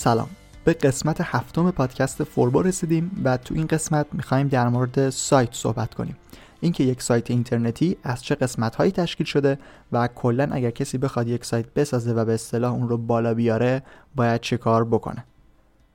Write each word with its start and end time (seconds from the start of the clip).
سلام. 0.00 0.28
به 0.64 0.72
قسمت 0.72 1.16
هفتم 1.20 1.70
پادکست 1.70 2.24
فوربو 2.24 2.62
رسیدیم 2.62 3.20
و 3.24 3.36
تو 3.36 3.54
این 3.54 3.66
قسمت 3.66 4.06
می‌خوایم 4.12 4.48
در 4.48 4.68
مورد 4.68 5.10
سایت 5.10 5.48
صحبت 5.52 5.94
کنیم. 5.94 6.16
اینکه 6.60 6.84
یک 6.84 7.02
سایت 7.02 7.30
اینترنتی 7.30 7.96
از 8.02 8.24
چه 8.24 8.34
قسمت 8.34 8.76
هایی 8.76 8.92
تشکیل 8.92 9.26
شده 9.26 9.58
و 9.92 10.08
کلا 10.08 10.48
اگر 10.52 10.70
کسی 10.70 10.98
بخواد 10.98 11.28
یک 11.28 11.44
سایت 11.44 11.74
بسازه 11.74 12.12
و 12.12 12.24
به 12.24 12.34
اصطلاح 12.34 12.72
اون 12.72 12.88
رو 12.88 12.98
بالا 12.98 13.34
بیاره 13.34 13.82
باید 14.14 14.40
چه 14.40 14.56
کار 14.56 14.84
بکنه؟ 14.84 15.24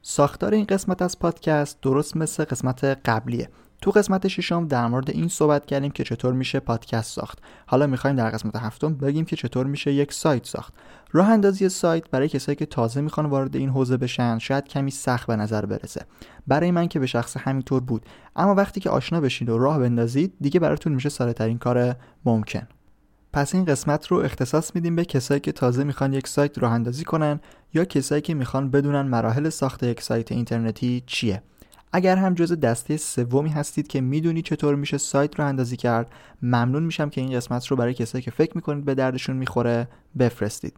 ساختار 0.02 0.54
این 0.54 0.66
قسمت 0.66 1.02
از 1.02 1.20
پادکست 1.20 1.82
درست 1.82 2.18
مثل 2.18 2.44
قسمت 2.44 2.84
قبلیه. 2.84 3.50
تو 3.84 3.92
قسمت 3.92 4.28
ششم 4.28 4.68
در 4.68 4.88
مورد 4.88 5.10
این 5.10 5.28
صحبت 5.28 5.66
کردیم 5.66 5.92
که 5.92 6.04
چطور 6.04 6.34
میشه 6.34 6.60
پادکست 6.60 7.16
ساخت. 7.16 7.40
حالا 7.66 7.88
می‌خوایم 7.88 8.16
در 8.16 8.30
قسمت 8.30 8.56
هفتم 8.56 8.94
بگیم 8.94 9.26
که 9.26 9.36
چطور 9.36 9.66
میشه 9.66 9.94
یک 9.94 10.14
سایت 10.14 10.46
ساخت. 10.46 10.74
راه 11.12 11.30
اندازی 11.30 11.70
سایت 11.70 12.10
برای 12.10 12.30
کسایی 12.30 12.56
که 12.56 12.66
تازه 12.66 13.02
می‌خوان 13.02 13.26
وارد 13.26 13.56
این 13.56 13.70
حوزه 13.70 13.98
بشن 13.98 14.40
شاید 14.40 14.68
کمی 14.68 14.92
سخت 14.92 15.28
به 15.28 15.36
نظر 15.36 15.66
برسه. 15.66 16.06
برای 16.48 16.72
من 16.72 16.88
که 16.88 17.00
به 17.00 17.06
شخص 17.06 17.38
همینطور 17.38 17.82
بود. 17.82 18.06
اما 18.36 18.56
وقتی 18.56 18.80
که 18.80 18.90
آشنا 18.90 19.22
بشید 19.22 19.50
و 19.50 19.58
راه 19.58 19.80
بندازید 19.80 20.34
دیگه 20.42 20.60
براتون 20.60 20.94
میشه 20.94 21.10
ساده 21.10 21.34
ترین 21.34 21.58
کار 21.58 21.96
ممکن. 22.26 22.68
پس 23.34 23.56
این 23.56 23.66
قسمت 23.66 24.08
رو 24.08 24.18
اختصاص 24.18 24.76
میدیم 24.76 24.96
به 24.96 25.06
کسایی 25.06 25.40
که 25.40 25.52
تازه 25.52 25.84
می‌خوان 25.84 26.14
یک 26.14 26.28
سایت 26.28 26.58
راه 26.58 26.72
اندازی 26.72 27.04
کنن 27.04 27.40
یا 27.74 27.86
کسایی 27.86 28.22
که 28.22 28.34
می‌خوان 28.34 28.72
بدونن 28.72 29.02
مراحل 29.02 29.50
ساخت 29.50 29.84
یک 29.84 30.02
سایت 30.02 30.32
اینترنتی 30.32 31.04
چیه. 31.08 31.44
اگر 31.94 32.16
هم 32.16 32.34
جز 32.34 32.60
دسته 32.60 32.98
سومی 32.98 33.50
هستید 33.50 33.88
که 33.88 34.02
می‌دونی 34.02 34.42
چطور 34.42 34.76
میشه 34.76 34.98
سایت 34.98 35.40
رو 35.40 35.46
اندازی 35.46 35.78
کرد 35.78 36.12
ممنون 36.42 36.84
میشم 36.84 37.10
که 37.10 37.22
این 37.22 37.36
قسمت 37.36 37.68
رو 37.68 37.78
برای 37.78 37.94
کسایی 37.94 38.22
که 38.22 38.32
فکر 38.32 38.52
می‌کنید 38.56 38.86
به 38.86 38.96
دردشون 38.96 39.38
می‌خوره 39.38 39.88
بفرستید. 40.20 40.74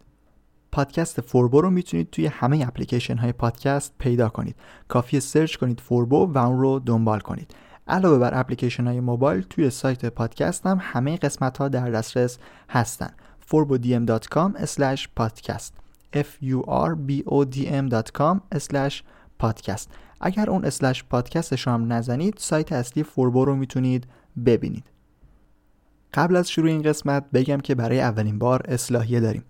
پادکست 0.71 1.21
فوربو 1.21 1.61
رو 1.61 1.69
می‌تونید 1.69 2.09
توی 2.09 2.25
همه 2.25 2.65
اپلیکیشن 2.67 3.17
های 3.17 3.31
پادکست 3.31 3.93
پیدا 3.99 4.29
کنید. 4.29 4.55
کافیه 4.87 5.19
search 5.19 5.55
کنید 5.55 5.79
فوربو 5.79 6.31
و 6.33 6.37
اون 6.37 6.59
رو 6.59 6.79
دنبال 6.79 7.19
کنید. 7.19 7.55
علاوه 7.87 8.17
بر 8.17 8.39
اپلیکیشن 8.39 8.87
های 8.87 8.99
موبایل 8.99 9.41
توی 9.41 9.69
سایت 9.69 10.05
پادکست 10.05 10.65
هم 10.65 10.77
همه 10.81 11.17
قسمت 11.17 11.57
ها 11.57 11.67
در 11.67 11.89
دسترس 11.89 12.37
هستن. 12.69 13.09
furbodm.com/podcast 13.51 15.71
f 16.13 16.27
u 16.41 16.63
r 16.87 16.95
b 17.07 17.09
o 17.25 17.45
d 17.53 17.55
m.com/podcast 17.85 19.87
اگر 20.21 20.49
اون 20.49 20.65
slash 20.65 21.03
پادکستش 21.03 21.67
هم 21.67 21.93
نزنید 21.93 22.35
سایت 22.37 22.71
اصلی 22.71 23.03
فوربو 23.03 23.45
رو 23.45 23.55
می‌تونید 23.55 24.07
ببینید. 24.45 24.83
قبل 26.13 26.35
از 26.35 26.49
شروع 26.49 26.69
این 26.69 26.81
قسمت 26.81 27.25
بگم 27.33 27.57
که 27.57 27.75
برای 27.75 28.01
اولین 28.01 28.39
بار 28.39 28.61
اصلاحیه 28.67 29.19
داریم. 29.19 29.43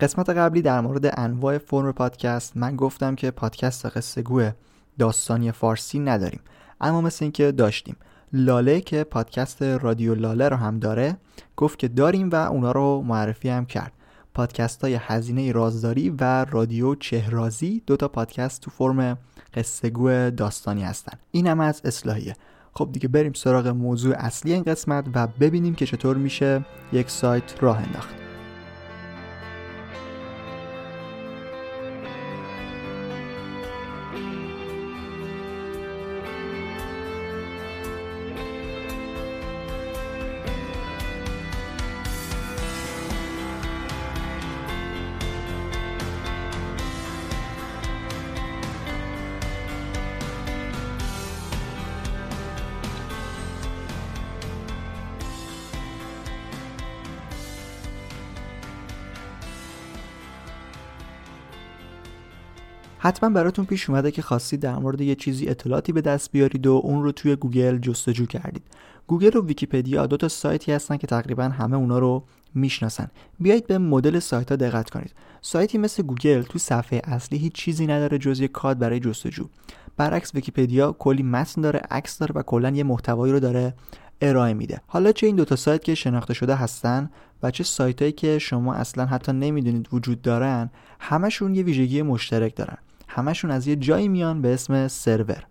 قسمت 0.00 0.30
قبلی 0.30 0.62
در 0.62 0.80
مورد 0.80 1.20
انواع 1.20 1.58
فرم 1.58 1.92
پادکست 1.92 2.56
من 2.56 2.76
گفتم 2.76 3.14
که 3.14 3.30
پادکست 3.30 3.86
قصه 3.86 4.22
گوه 4.22 4.52
داستانی 4.98 5.52
فارسی 5.52 5.98
نداریم 5.98 6.40
اما 6.80 7.00
مثل 7.00 7.24
اینکه 7.24 7.52
داشتیم. 7.52 7.96
لاله 8.32 8.80
که 8.80 9.04
پادکست 9.04 9.62
رادیو 9.62 10.14
لاله 10.14 10.48
رو 10.48 10.56
هم 10.56 10.78
داره 10.78 11.16
گفت 11.56 11.78
که 11.78 11.88
داریم 11.88 12.30
و 12.30 12.34
اونا 12.34 12.72
رو 12.72 13.02
معرفی 13.02 13.48
هم 13.48 13.66
کرد. 13.66 13.92
پادکست 14.38 14.82
های 14.82 14.98
هزینه 15.00 15.52
رازداری 15.52 16.10
و 16.10 16.44
رادیو 16.44 16.94
چهرازی 16.94 17.82
دو 17.86 17.96
تا 17.96 18.08
پادکست 18.08 18.62
تو 18.62 18.70
فرم 18.70 19.18
قصه 19.54 19.90
گو 19.90 20.30
داستانی 20.30 20.82
هستن. 20.82 21.18
این 21.30 21.46
هم 21.46 21.60
از 21.60 21.80
اصلاحیه. 21.84 22.36
خب 22.74 22.88
دیگه 22.92 23.08
بریم 23.08 23.32
سراغ 23.32 23.66
موضوع 23.66 24.14
اصلی 24.18 24.52
این 24.52 24.62
قسمت 24.62 25.04
و 25.14 25.26
ببینیم 25.26 25.74
که 25.74 25.86
چطور 25.86 26.16
میشه 26.16 26.64
یک 26.92 27.10
سایت 27.10 27.62
راه 27.62 27.78
انداخت. 27.78 28.27
حتما 62.98 63.30
براتون 63.30 63.64
پیش 63.64 63.90
اومده 63.90 64.10
که 64.10 64.22
خواستید 64.22 64.60
در 64.60 64.76
مورد 64.76 65.00
یه 65.00 65.14
چیزی 65.14 65.48
اطلاعاتی 65.48 65.92
به 65.92 66.00
دست 66.00 66.32
بیارید 66.32 66.66
و 66.66 66.80
اون 66.84 67.02
رو 67.02 67.12
توی 67.12 67.36
گوگل 67.36 67.78
جستجو 67.78 68.26
کردید. 68.26 68.62
گوگل 69.06 69.36
و 69.36 69.46
ویکیپدیا 69.46 70.06
دو 70.06 70.16
تا 70.16 70.28
سایتی 70.28 70.72
هستن 70.72 70.96
که 70.96 71.06
تقریبا 71.06 71.44
همه 71.44 71.76
اونا 71.76 71.98
رو 71.98 72.24
می‌شناسن. 72.54 73.08
بیایید 73.40 73.66
به 73.66 73.78
مدل 73.78 74.18
سایت 74.18 74.50
ها 74.50 74.56
دقت 74.56 74.90
کنید. 74.90 75.14
سایتی 75.42 75.78
مثل 75.78 76.02
گوگل 76.02 76.42
تو 76.42 76.58
صفحه 76.58 77.00
اصلی 77.04 77.38
هیچ 77.38 77.52
چیزی 77.52 77.86
نداره 77.86 78.18
جز 78.18 78.40
یه 78.40 78.48
کادر 78.48 78.78
برای 78.78 79.00
جستجو. 79.00 79.48
برعکس 79.96 80.34
ویکیپدیا 80.34 80.92
کلی 80.92 81.22
متن 81.22 81.60
داره 81.60 81.80
عکس 81.90 82.18
داره 82.18 82.32
و 82.34 82.42
کلا 82.42 82.70
یه 82.70 82.84
محتوایی 82.84 83.32
رو 83.32 83.40
داره 83.40 83.74
ارائه 84.20 84.54
میده. 84.54 84.80
حالا 84.86 85.12
چه 85.12 85.26
این 85.26 85.36
دوتا 85.36 85.56
سایت 85.56 85.84
که 85.84 85.94
شناخته 85.94 86.34
شده 86.34 86.54
هستن 86.54 87.10
و 87.42 87.50
چه 87.50 87.64
سایتایی 87.64 88.16
که 88.16 88.38
شما 88.38 88.74
اصلا 88.74 89.06
حتی 89.06 89.32
نمی‌دونید 89.32 89.88
وجود 89.92 90.22
دارن 90.22 90.70
همشون 91.00 91.54
یه 91.54 91.62
ویژگی 91.62 92.02
مشترک 92.02 92.56
دارن. 92.56 92.78
همشون 93.08 93.50
از 93.50 93.66
یه 93.66 93.76
جایی 93.76 94.08
میان 94.08 94.42
به 94.42 94.54
اسم 94.54 94.88
سرور. 94.88 95.44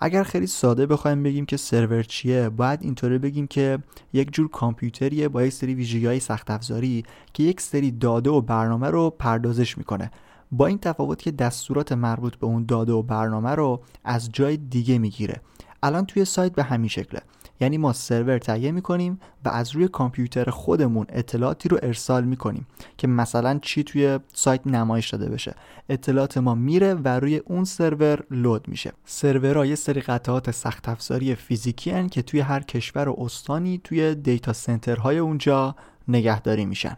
اگر 0.00 0.22
خیلی 0.22 0.46
ساده 0.46 0.86
بخوایم 0.86 1.22
بگیم 1.22 1.46
که 1.46 1.56
سرور 1.56 2.02
چیه 2.02 2.48
باید 2.48 2.82
اینطوری 2.82 3.18
بگیم 3.18 3.46
که 3.46 3.78
یک 4.12 4.32
جور 4.32 4.48
کامپیوتریه 4.48 5.28
با 5.28 5.42
یک 5.42 5.52
سری 5.52 5.74
ویژگی 5.74 6.06
های 6.06 6.20
سخت 6.20 6.50
افزاری 6.50 7.04
که 7.32 7.42
یک 7.42 7.60
سری 7.60 7.90
داده 7.90 8.30
و 8.30 8.40
برنامه 8.40 8.90
رو 8.90 9.10
پردازش 9.10 9.78
می‌کنه. 9.78 10.10
با 10.52 10.66
این 10.66 10.78
تفاوت 10.78 11.22
که 11.22 11.30
دستورات 11.30 11.92
مربوط 11.92 12.36
به 12.36 12.46
اون 12.46 12.64
داده 12.66 12.92
و 12.92 13.02
برنامه 13.02 13.50
رو 13.50 13.80
از 14.04 14.32
جای 14.32 14.56
دیگه 14.56 14.98
می‌گیره. 14.98 15.40
الان 15.82 16.06
توی 16.06 16.24
سایت 16.24 16.52
به 16.52 16.62
همین 16.62 16.88
شکله. 16.88 17.20
یعنی 17.60 17.78
ما 17.78 17.92
سرور 17.92 18.38
تهیه 18.38 18.72
می‌کنیم 18.72 19.20
و 19.44 19.48
از 19.48 19.70
روی 19.70 19.88
کامپیوتر 19.88 20.50
خودمون 20.50 21.06
اطلاعاتی 21.08 21.68
رو 21.68 21.78
ارسال 21.82 22.24
می‌کنیم 22.24 22.66
که 22.96 23.06
مثلا 23.06 23.58
چی 23.62 23.84
توی 23.84 24.18
سایت 24.32 24.66
نمایش 24.66 25.10
داده 25.10 25.28
بشه. 25.28 25.54
اطلاعات 25.88 26.38
ما 26.38 26.54
میره 26.54 26.94
و 26.94 27.08
روی 27.08 27.36
اون 27.36 27.64
سرور 27.64 28.24
لود 28.30 28.68
میشه. 28.68 28.92
سرورها 29.04 29.66
یه 29.66 29.74
سری 29.74 30.00
قطعات 30.00 30.50
سخت 30.50 30.88
افزاری 30.88 31.34
فیزیکی 31.34 31.90
هن 31.90 32.08
که 32.08 32.22
توی 32.22 32.40
هر 32.40 32.60
کشور 32.60 33.08
و 33.08 33.16
استانی 33.18 33.80
توی 33.84 34.14
دیتا 34.14 34.52
سنترهای 34.52 35.18
اونجا 35.18 35.74
نگهداری 36.08 36.66
میشن. 36.66 36.96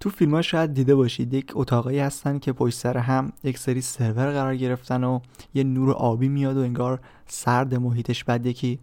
تو 0.00 0.10
فیلم 0.10 0.34
ها 0.34 0.42
شاید 0.42 0.74
دیده 0.74 0.94
باشید 0.94 1.34
یک 1.34 1.52
اتاقایی 1.54 1.98
هستن 1.98 2.38
که 2.38 2.52
پشت 2.52 2.78
سر 2.78 2.98
هم 2.98 3.32
یک 3.44 3.58
سری 3.58 3.80
سرور 3.80 4.32
قرار 4.32 4.56
گرفتن 4.56 5.04
و 5.04 5.20
یه 5.54 5.64
نور 5.64 5.92
آبی 5.92 6.28
میاد 6.28 6.56
و 6.56 6.60
انگار 6.60 7.00
سرد 7.26 7.74
محیطش 7.74 8.24
بعد 8.24 8.46
یکی 8.46 8.78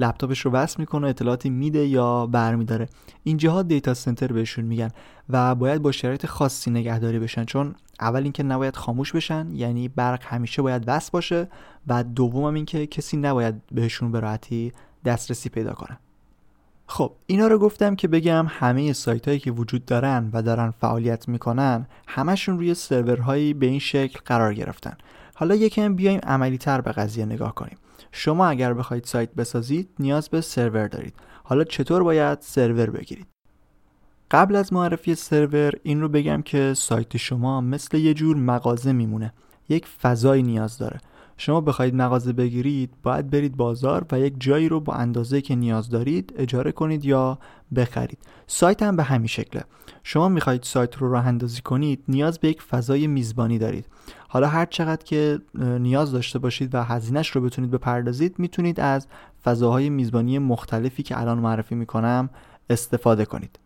لپتاپش 0.00 0.40
رو 0.40 0.50
وصل 0.50 0.76
می‌کنه 0.78 1.08
اطلاعاتی 1.08 1.50
میده 1.50 1.86
یا 1.86 2.26
برمیداره. 2.26 2.88
اینجاها 3.22 3.62
دیتا 3.62 3.94
سنتر 3.94 4.32
بهشون 4.32 4.64
میگن 4.64 4.90
و 5.28 5.54
باید 5.54 5.82
با 5.82 5.92
شرایط 5.92 6.26
خاصی 6.26 6.70
نگهداری 6.70 7.18
بشن. 7.18 7.44
چون 7.44 7.74
اول 8.00 8.22
اینکه 8.22 8.42
نباید 8.42 8.76
خاموش 8.76 9.12
بشن 9.12 9.46
یعنی 9.52 9.88
برق 9.88 10.22
همیشه 10.24 10.62
باید 10.62 10.84
وصل 10.86 11.10
باشه 11.12 11.48
و 11.86 12.04
دوم 12.04 12.44
هم 12.44 12.54
اینکه 12.54 12.86
کسی 12.86 13.16
نباید 13.16 13.54
بهشون 13.72 14.12
به 14.12 14.20
راحتی 14.20 14.72
دسترسی 15.04 15.48
پیدا 15.48 15.72
کنه. 15.72 15.98
خب 16.86 17.12
اینا 17.26 17.46
رو 17.46 17.58
گفتم 17.58 17.96
که 17.96 18.08
بگم 18.08 18.46
همه 18.48 18.92
سایت 18.92 19.28
هایی 19.28 19.40
که 19.40 19.50
وجود 19.50 19.84
دارن 19.84 20.30
و 20.32 20.42
دارن 20.42 20.70
فعالیت 20.70 21.28
می‌کنن 21.28 21.86
همشون 22.06 22.58
روی 22.58 22.74
سرورهایی 22.74 23.54
به 23.54 23.66
این 23.66 23.78
شکل 23.78 24.20
قرار 24.24 24.54
گرفتن. 24.54 24.96
حالا 25.34 25.54
یکم 25.54 25.94
بیایم 25.94 26.20
عملی 26.22 26.58
تر 26.58 26.80
به 26.80 26.92
قضیه 26.92 27.24
نگاه 27.24 27.54
کنیم. 27.54 27.76
شما 28.12 28.46
اگر 28.46 28.74
بخواید 28.74 29.04
سایت 29.04 29.34
بسازید 29.34 29.88
نیاز 29.98 30.28
به 30.28 30.40
سرور 30.40 30.88
دارید. 30.88 31.14
حالا 31.44 31.64
چطور 31.64 32.02
باید 32.02 32.38
سرور 32.40 32.90
بگیرید؟ 32.90 33.26
قبل 34.30 34.56
از 34.56 34.72
معرفی 34.72 35.14
سرور 35.14 35.72
این 35.82 36.00
رو 36.00 36.08
بگم 36.08 36.42
که 36.42 36.74
سایت 36.74 37.16
شما 37.16 37.60
مثل 37.60 37.96
یه 37.96 38.14
جور 38.14 38.36
مغازه 38.36 38.92
میمونه. 38.92 39.32
یک 39.68 39.86
فضایی 39.86 40.42
نیاز 40.42 40.78
داره. 40.78 41.00
شما 41.40 41.60
بخواید 41.60 41.94
مغازه 41.94 42.32
بگیرید 42.32 42.90
باید 43.02 43.30
برید 43.30 43.56
بازار 43.56 44.06
و 44.12 44.20
یک 44.20 44.34
جایی 44.38 44.68
رو 44.68 44.80
با 44.80 44.92
اندازه 44.92 45.40
که 45.40 45.54
نیاز 45.54 45.90
دارید 45.90 46.34
اجاره 46.36 46.72
کنید 46.72 47.04
یا 47.04 47.38
بخرید. 47.76 48.18
سایت 48.46 48.82
هم 48.82 48.96
به 48.96 49.02
همین 49.02 49.26
شکله. 49.26 49.64
شما 50.02 50.28
می‌خواهید 50.28 50.62
سایت 50.62 50.96
رو 50.96 51.12
راه 51.12 51.26
اندازی 51.26 51.62
کنید 51.62 52.04
نیاز 52.08 52.38
به 52.38 52.48
یک 52.48 52.62
فضای 52.62 53.06
میزبانی 53.06 53.58
دارید. 53.58 53.86
حالا 54.28 54.48
هر 54.48 54.66
چقدر 54.66 55.04
که 55.04 55.38
نیاز 55.56 56.12
داشته 56.12 56.38
باشید 56.38 56.74
و 56.74 56.82
هزینهش 56.82 57.30
رو 57.30 57.40
بتونید 57.40 57.70
بپردازید 57.70 58.38
می‌تونید 58.38 58.80
از 58.80 59.06
فضاهای 59.44 59.90
میزبانی 59.90 60.38
مختلفی 60.38 61.02
که 61.02 61.20
الان 61.20 61.38
معرفی 61.38 61.74
می‌کنم 61.74 62.30
استفاده 62.70 63.24
کنید. 63.24 63.58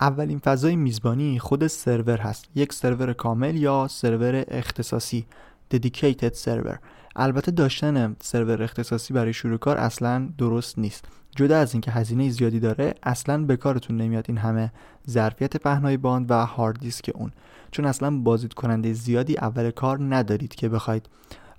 اولین 0.00 0.38
فضای 0.38 0.76
میزبانی 0.76 1.38
خود 1.38 1.66
سرور 1.66 2.18
هست. 2.18 2.48
یک 2.54 2.72
سرور 2.72 3.12
کامل 3.12 3.56
یا 3.56 3.86
سرور 3.90 4.44
اختصاصی. 4.48 5.26
Dedicated 5.74 6.34
server. 6.44 6.76
البته 7.16 7.50
داشتن 7.50 8.16
سرور 8.22 8.62
اختصاصی 8.62 9.14
برای 9.14 9.32
شروع 9.32 9.58
کار 9.58 9.76
اصلا 9.76 10.28
درست 10.38 10.78
نیست. 10.78 11.04
جدا 11.36 11.58
از 11.58 11.74
اینکه 11.74 11.90
هزینه 11.90 12.30
زیادی 12.30 12.60
داره 12.60 12.94
اصلا 13.02 13.44
به 13.44 13.56
کارتون 13.56 13.96
نمیاد 13.96 14.24
این 14.28 14.38
همه 14.38 14.72
ظرفیت 15.10 15.56
پهنای 15.56 15.96
باند 15.96 16.30
و 16.30 16.46
هارد 16.46 16.78
دیسک 16.78 17.10
اون. 17.14 17.32
چون 17.70 17.84
اصلا 17.84 18.18
بازدید 18.18 18.54
کننده 18.54 18.92
زیادی 18.92 19.38
اول 19.38 19.70
کار 19.70 20.14
ندارید 20.14 20.54
که 20.54 20.68
بخواید. 20.68 21.08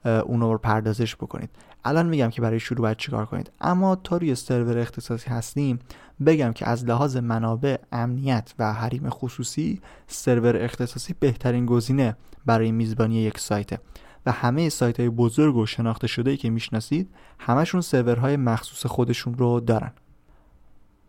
اونو 0.05 0.51
رو 0.51 0.57
پردازش 0.57 1.15
بکنید. 1.15 1.49
الان 1.85 2.05
میگم 2.05 2.29
که 2.29 2.41
برای 2.41 2.59
شروع 2.59 2.81
باید 2.81 2.97
چیکار 2.97 3.25
کنید؟ 3.25 3.51
اما 3.61 3.95
تا 3.95 4.17
روی 4.17 4.35
سرور 4.35 4.77
اختصاصی 4.77 5.29
هستیم 5.29 5.79
بگم 6.25 6.53
که 6.53 6.69
از 6.69 6.85
لحاظ 6.85 7.17
منابع 7.17 7.77
امنیت 7.91 8.53
و 8.59 8.73
حریم 8.73 9.09
خصوصی 9.09 9.81
سرور 10.07 10.63
اختصاصی 10.63 11.15
بهترین 11.19 11.65
گزینه 11.65 12.15
برای 12.45 12.71
میزبانی 12.71 13.15
یک 13.15 13.39
سایته. 13.39 13.79
و 14.25 14.31
همه 14.31 14.69
سایت 14.69 14.99
های 14.99 15.09
بزرگ 15.09 15.55
و 15.55 15.65
شناخته 15.65 16.07
شده 16.07 16.37
که 16.37 16.49
می‌شناسید 16.49 17.09
همشون 17.39 17.81
سرورهای 17.81 18.37
مخصوص 18.37 18.85
خودشون 18.85 19.33
رو 19.33 19.59
دارن. 19.59 19.91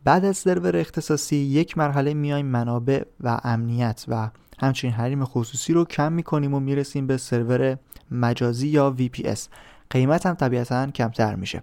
بعد 0.05 0.25
از 0.25 0.37
سرور 0.37 0.77
اختصاصی 0.77 1.37
یک 1.37 1.79
مرحله 1.79 2.15
میایم 2.15 2.47
منابع 2.47 3.03
و 3.21 3.41
امنیت 3.45 4.05
و 4.09 4.31
همچنین 4.59 4.95
حریم 4.95 5.25
خصوصی 5.25 5.73
رو 5.73 5.85
کم 5.85 6.13
می‌کنیم 6.13 6.55
و 6.55 6.61
می‌رسیم 6.61 7.07
به 7.07 7.17
سرور 7.17 7.79
مجازی 8.11 8.69
یا 8.69 8.97
VPS 8.99 9.41
قیمت 9.91 10.27
هم 10.27 10.35
طبیعتا 10.35 10.87
کمتر 10.87 11.35
میشه. 11.35 11.63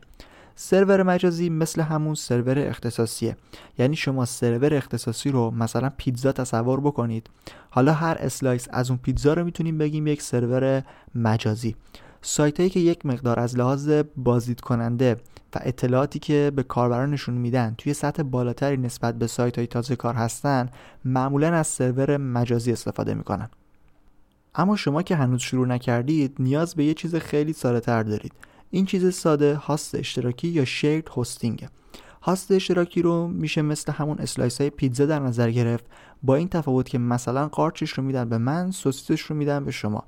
سرور 0.56 1.04
مجازی 1.04 1.50
مثل 1.50 1.82
همون 1.82 2.16
سرور 2.16 2.60
اختصاصیه. 2.60 3.38
یعنی 3.78 3.96
شما 3.96 4.26
سرور 4.26 4.74
اختصاصی 4.74 5.32
رو 5.32 5.52
مثلا 5.52 5.92
پیتزا 5.98 6.32
تصور 6.32 6.80
بکنید. 6.80 7.30
حالا 7.70 7.94
هر 7.94 8.18
slice 8.20 8.68
از 8.72 8.90
اون 8.90 9.00
پیتزا 9.04 9.34
رو 9.34 9.44
می‌تونیم 9.44 9.78
بگیم 9.78 10.08
یک 10.08 10.22
سرور 10.22 10.84
مجازی. 11.16 11.76
سایت 12.22 12.58
هایی 12.58 12.70
که 12.70 12.80
یک 12.80 13.06
مقدار 13.06 13.40
از 13.40 13.58
لحاظ 13.58 13.92
بازدید 14.16 14.62
کننده 14.62 15.16
و 15.56 15.60
اطلاعاتی 15.62 16.20
که 16.20 16.52
به 16.56 16.64
کاربرانشون 16.64 17.36
میدن 17.36 17.76
توی 17.78 17.94
سطح 17.94 18.24
بالاتری 18.24 18.78
نسبت 18.78 19.16
به 19.16 19.28
سایت 19.28 19.58
های 19.58 19.68
تازه 19.68 19.96
کار 19.96 20.14
هستن 20.14 20.70
معمولا 21.06 21.54
از 21.54 21.68
سرور 21.68 22.18
مجازی 22.18 22.72
استفاده 22.72 23.14
می‌کنن. 23.14 23.50
اما 24.56 24.76
شما 24.76 25.02
که 25.02 25.16
هنوز 25.16 25.42
شروع 25.42 25.68
نکردید 25.68 26.36
نیاز 26.40 26.76
به 26.76 26.84
یه 26.86 26.94
چیز 26.94 27.16
خیلی 27.16 27.54
ساده 27.54 27.80
تر 27.80 28.04
دارید. 28.04 28.34
این 28.72 28.86
چیز 28.86 29.16
ساده 29.16 29.56
هاست 29.56 29.96
اشتراکی 29.96 30.48
یا 30.48 30.66
shared 30.66 31.10
hosting 31.10 31.68
هاست 32.22 32.52
اشتراکی 32.52 33.02
رو 33.02 33.28
میشه 33.28 33.62
مثل 33.62 33.92
همون 33.92 34.18
slice 34.20 34.62
های 34.62 34.70
پیتزا 34.70 35.06
در 35.06 35.20
نظر 35.20 35.52
گرفت. 35.52 35.86
با 36.24 36.36
این 36.36 36.48
تفاوت 36.48 36.90
که 36.90 36.98
مثلا 36.98 37.48
قارچش 37.48 37.90
رو 37.90 38.04
میدن 38.04 38.30
به 38.30 38.38
من 38.38 38.72
سوسیسش 38.72 39.22
رو 39.22 39.36
میدن 39.36 39.66
به 39.66 39.72
شما. 39.72 40.04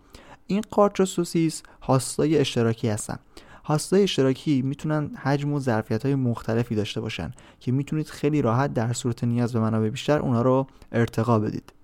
این 0.48 0.62
قارچ 0.72 1.00
و 1.00 1.06
سوسیس 1.06 1.64
هاستای 1.82 2.38
اشتراکی 2.38 2.88
هستن. 2.88 3.20
هاستای 3.66 4.04
اشتراکی 4.04 4.62
می‌تونن 4.62 5.16
حجم 5.16 5.54
و 5.54 5.60
ظرفیت 5.60 6.06
های 6.06 6.16
مختلفی 6.16 6.76
داشته 6.76 7.02
باشن 7.02 7.32
که 7.60 7.72
می‌تونید 7.72 8.08
خیلی 8.08 8.42
راحت 8.42 8.74
در 8.74 8.94
صورت 8.94 9.24
نیاز 9.24 9.54
به 9.54 9.60
منابع 9.60 9.90
بیشتر 9.90 10.20
اونا 10.20 10.42
رو 10.42 10.68
ارتقا 10.92 11.40
بدید. 11.40 11.75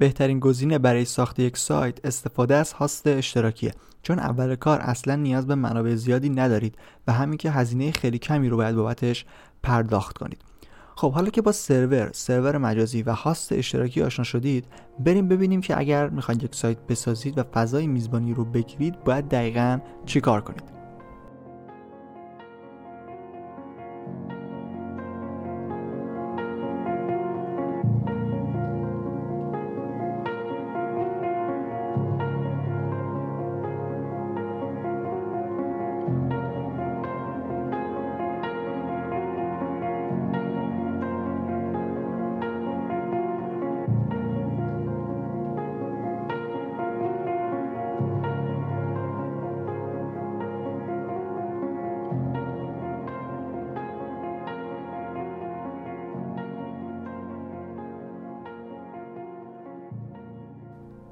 بهترین 0.00 0.40
گزینه 0.40 0.78
برای 0.78 1.04
ساخت 1.04 1.38
یک 1.38 1.56
سایت 1.56 2.06
استفاده 2.06 2.54
از 2.54 2.72
هاست 2.72 3.06
اشتراکیه. 3.06 3.74
چون 4.02 4.18
اول 4.18 4.54
کار 4.54 4.80
اصلا 4.80 5.16
نیاز 5.16 5.46
به 5.46 5.54
منابع 5.54 5.94
زیادی 5.94 6.30
ندارید 6.30 6.76
و 7.06 7.12
همین 7.12 7.38
که 7.38 7.50
هزینه 7.50 7.90
خیلی 7.90 8.18
کمی 8.18 8.48
رو 8.48 8.56
باید 8.56 8.76
بابتش 8.76 9.24
پرداخت 9.62 10.18
کنید. 10.18 10.42
خب 10.96 11.12
حالا 11.12 11.30
که 11.30 11.42
با 11.42 11.52
سرور، 11.52 12.10
سرور 12.12 12.58
مجازی 12.58 13.02
و 13.02 13.12
هاست 13.12 13.52
اشتراکی 13.52 14.02
آشنا 14.02 14.24
شدید 14.24 14.64
بریم 14.98 15.28
ببینیم 15.28 15.60
که 15.60 15.78
اگر 15.78 16.08
می‌خواید 16.08 16.42
یک 16.42 16.54
سایت 16.54 16.78
بسازید 16.88 17.38
و 17.38 17.42
فضای 17.42 17.86
میزبانی 17.86 18.34
رو 18.34 18.44
بگیرید 18.44 19.04
باید 19.04 19.28
دقیقا 19.28 19.78
چیکار 20.06 20.40
کنید. 20.40 20.79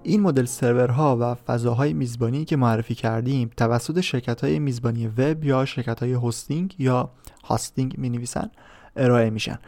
این 0.08 0.20
مدل 0.20 0.44
سرورها 0.44 1.16
و 1.20 1.34
فضاهای 1.34 1.92
میزبانی 1.92 2.44
که 2.44 2.56
معرفی 2.56 2.94
کردیم 2.94 3.50
توسط 3.56 4.00
شرکت 4.00 4.44
های 4.44 4.58
میزبانی 4.58 5.06
وب 5.06 5.44
یا 5.44 5.64
شرکت 5.64 6.02
های 6.02 6.12
hosting 6.12 6.74
یا 6.78 7.10
hosting 7.44 7.94
می 7.98 8.10
نویسن 8.10 8.50
ارائه 8.96 9.30
میشن. 9.30 9.58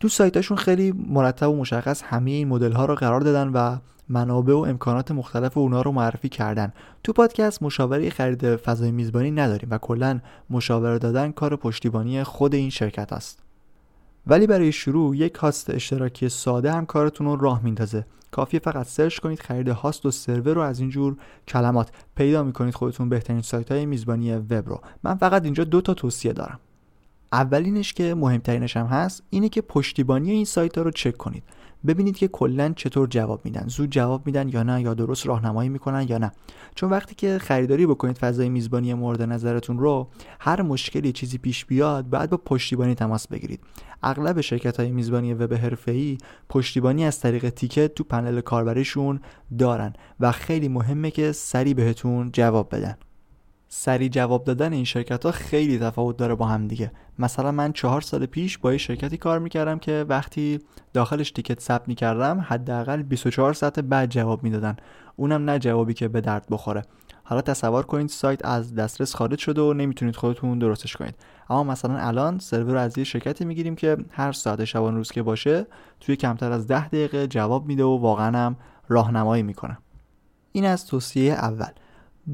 تو 0.00 0.08
سایتاشون 0.08 0.56
خیلی 0.56 0.92
مرتب 0.92 1.50
و 1.50 1.56
مشخص 1.56 2.02
همه 2.02 2.30
این 2.30 2.48
مدل 2.48 2.72
ها 2.72 2.84
رو 2.84 2.94
قرار 2.94 3.20
دادن 3.20 3.48
و 3.48 3.76
منابع 4.08 4.54
و 4.54 4.56
امکانات 4.56 5.10
مختلف 5.10 5.58
اونا 5.58 5.82
رو 5.82 5.92
معرفی 5.92 6.28
کردن. 6.28 6.72
تو 7.04 7.12
پادکست 7.12 7.62
مشاوره 7.62 8.10
خرید 8.10 8.56
فضای 8.56 8.90
میزبانی 8.90 9.30
نداریم 9.30 9.68
و 9.70 9.78
کلا 9.78 10.20
مشاوره 10.50 10.98
دادن 10.98 11.32
کار 11.32 11.56
پشتیبانی 11.56 12.24
خود 12.24 12.54
این 12.54 12.70
شرکت 12.70 13.12
است. 13.12 13.47
ولی 14.28 14.46
برای 14.46 14.72
شروع 14.72 15.16
یک 15.16 15.34
هاست 15.34 15.70
اشتراکی 15.70 16.28
ساده 16.28 16.72
هم 16.72 16.86
کارتون 16.86 17.26
رو 17.26 17.36
راه 17.36 17.64
میندازه. 17.64 18.06
کافیه 18.30 18.60
فقط 18.60 18.86
search 18.86 19.18
کنید 19.18 19.40
خرید 19.40 19.68
هاست 19.68 20.06
و 20.06 20.10
سرور 20.10 20.54
رو 20.54 20.60
از 20.60 20.80
اینجور 20.80 21.16
کلمات 21.48 21.90
پیدا 22.16 22.42
می‌کنید. 22.42 22.74
خودتون 22.74 23.08
بهترین 23.08 23.42
سایت 23.42 23.72
های 23.72 23.86
میزبانی 23.86 24.32
وب 24.32 24.68
رو. 24.68 24.80
من 25.02 25.14
فقط 25.14 25.44
اینجا 25.44 25.64
دو 25.64 25.80
تا 25.80 25.94
توصیه 25.94 26.32
دارم. 26.32 26.60
اولینش 27.32 27.92
که 27.92 28.14
مهمترینش 28.14 28.76
هم 28.76 28.86
هست 28.86 29.22
اینه 29.30 29.48
که 29.48 29.60
پشتیبانی 29.60 30.30
این 30.30 30.44
سایت 30.44 30.78
ها 30.78 30.84
رو 30.84 30.90
چک 30.90 31.16
کنید. 31.16 31.42
ببینید 31.86 32.16
که 32.16 32.28
کلا 32.28 32.72
چطور 32.76 33.08
جواب 33.08 33.44
میدن. 33.44 33.64
زود 33.68 33.90
جواب 33.90 34.26
میدن 34.26 34.48
یا 34.48 34.62
نه 34.62 34.82
یا 34.82 34.94
درست 34.94 35.26
راهنمایی 35.26 35.68
می‌کنن 35.68 36.06
یا 36.08 36.18
نه. 36.18 36.32
چون 36.74 36.90
وقتی 36.90 37.14
که 37.14 37.38
خریداری 37.38 37.86
بکنید 37.86 38.18
فضای 38.18 38.48
میزبانی 38.48 38.94
مورد 38.94 39.22
نظرتون 39.22 39.78
رو 39.78 40.08
هر 40.40 40.62
مشکلی 40.62 41.12
چیزی 41.12 41.38
پیش 41.38 41.64
بیاد 41.64 42.10
بعد 42.10 42.30
با 42.30 42.36
پشتیبانی 42.36 42.94
تماس 42.94 43.28
بگیرید. 43.28 43.60
اغلب 44.02 44.40
شرکت 44.40 44.80
های 44.80 44.90
میزبانی 44.90 45.34
وب 45.34 45.54
حرفه‌ای 45.54 46.18
پشتیبانی 46.48 47.04
از 47.04 47.20
طریق 47.20 47.48
تیکت 47.48 47.94
تو 47.94 48.04
پنل 48.04 48.40
کاربریشون 48.40 49.20
دارن 49.58 49.92
و 50.20 50.32
خیلی 50.32 50.68
مهمه 50.68 51.10
که 51.10 51.32
سریع 51.32 51.74
بهتون 51.74 52.30
جواب 52.32 52.74
بدن. 52.74 52.96
سریع 53.68 54.08
جواب 54.08 54.44
دادن 54.44 54.72
این 54.72 54.84
شرکت 54.84 55.26
ها 55.26 55.32
خیلی 55.32 55.78
تفاوت 55.78 56.16
داره 56.16 56.34
با 56.34 56.46
هم 56.46 56.68
دیگه. 56.68 56.92
مثلا 57.18 57.52
من 57.52 57.72
چهار 57.72 58.00
سال 58.00 58.26
پیش 58.26 58.58
با 58.58 58.72
یه 58.72 58.78
شرکتی 58.78 59.16
کار 59.16 59.38
می‌کردم 59.38 59.78
که 59.78 60.04
وقتی 60.08 60.58
داخلش 60.92 61.30
تیکت 61.30 61.60
ثبت 61.60 61.88
می‌کردم 61.88 62.44
حداقل 62.48 63.02
24 63.02 63.52
ساعت 63.52 63.80
بعد 63.80 64.10
جواب 64.10 64.42
می‌دادن. 64.42 64.76
اونم 65.16 65.50
نه 65.50 65.58
جوابی 65.58 65.94
که 65.94 66.08
به 66.08 66.20
درد 66.20 66.46
بخوره. 66.50 66.82
حالا 67.24 67.40
تصور 67.40 67.82
کنید 67.82 68.08
سایت 68.08 68.44
از 68.44 68.74
دسترس 68.74 69.14
خارج 69.14 69.38
شده 69.38 69.60
و 69.60 69.72
نمی‌تونید 69.72 70.16
خودتون 70.16 70.58
درستش 70.58 70.96
کنید. 70.96 71.14
اما 71.50 71.64
مثلا 71.64 71.96
الان 71.96 72.38
سرور 72.38 72.76
از 72.76 72.98
یه 72.98 73.04
شرکتی 73.04 73.44
می‌گیریم 73.44 73.76
که 73.76 73.96
هر 74.10 74.32
ساعت 74.32 74.64
شبان 74.64 74.96
روز 74.96 75.10
که 75.10 75.22
باشه 75.22 75.66
توی 76.00 76.16
کمتر 76.16 76.52
از 76.52 76.66
10 76.66 76.88
دقیقه 76.88 77.26
جواب 77.26 77.66
میده 77.66 77.84
و 77.84 77.96
واقعا 77.96 78.38
هم 78.38 78.56
راهنمایی 78.88 79.42
می‌کنه. 79.42 79.78
این 80.52 80.64
از 80.64 80.86
توصیه 80.86 81.32
اول. 81.32 81.70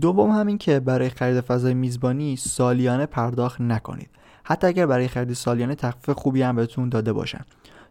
دوم 0.01 0.31
همین 0.31 0.59
که 0.59 0.81
برای 0.81 1.09
خرید 1.09 1.41
فضای 1.41 1.75
میزبانی 1.75 2.37
سالیانه 2.37 3.07
پرداخت 3.07 3.61
نکنید. 3.61 4.11
حتی 4.45 4.67
اگر 4.67 4.87
برای 4.87 5.09
خرید 5.09 5.33
سالیانه 5.33 5.75
تخفیف 5.75 6.11
خوبی 6.11 6.43
هم 6.43 6.57
بهتون 6.57 6.89
داده 6.89 7.13
باشن 7.13 7.45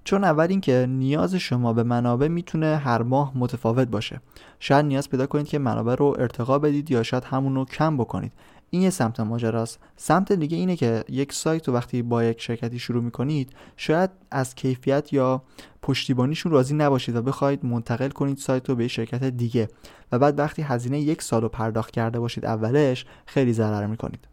چون 0.04 0.24
اول 0.24 0.48
اینکه 0.50 0.86
نیاز 0.90 1.36
شما 1.36 1.74
به 1.74 1.84
منابع 1.84 2.28
می‌تونه 2.28 2.78
هر 2.78 3.02
ماه 3.02 3.32
متفاوت 3.36 3.88
باشه. 3.88 4.22
شاید 4.60 4.86
نیاز 4.86 5.10
پیدا 5.10 5.26
کنید 5.26 5.48
که 5.48 5.60
منابع 5.60 5.96
رو 5.96 6.16
ارتقا 6.20 6.60
بدید 6.60 6.92
یا 6.92 7.04
شاید 7.04 7.24
همون 7.24 7.56
رو 7.56 7.66
کم 7.66 7.98
بکنید. 7.98 8.32
این 8.74 8.82
یه 8.82 8.90
سمت 8.90 9.20
ماجراست. 9.20 9.80
سمت 9.96 10.32
دیگه 10.32 10.58
اینه 10.58 10.76
که 10.76 11.04
یک 11.10 11.34
سایت 11.34 11.68
رو 11.68 11.74
وقتی 11.74 12.02
با 12.02 12.24
یک 12.24 12.42
شرکتی 12.42 12.80
شروع 12.80 13.04
می‌کنید 13.04 13.50
شاید 13.78 14.10
از 14.32 14.56
کیفیت 14.56 15.14
یا 15.14 15.44
پشتیبانیشون 15.82 16.52
راضی 16.52 16.74
نباشید 16.76 17.16
و 17.16 17.22
بخواید 17.22 17.66
منتقل 17.66 18.10
کنید 18.10 18.38
سایت 18.38 18.70
رو 18.70 18.76
به 18.76 18.88
شرکت 18.88 19.24
دیگه. 19.24 19.68
و 20.12 20.20
بعد 20.20 20.40
وقتی 20.40 20.62
هزینه 20.62 21.00
یک 21.00 21.22
سال 21.22 21.42
رو 21.42 21.50
پرداخت 21.50 21.92
کرده 21.92 22.20
باشید 22.20 22.46
اولش 22.46 23.06
خیلی 23.26 23.54
ضرر 23.54 23.86
می‌کنید. 23.86 24.28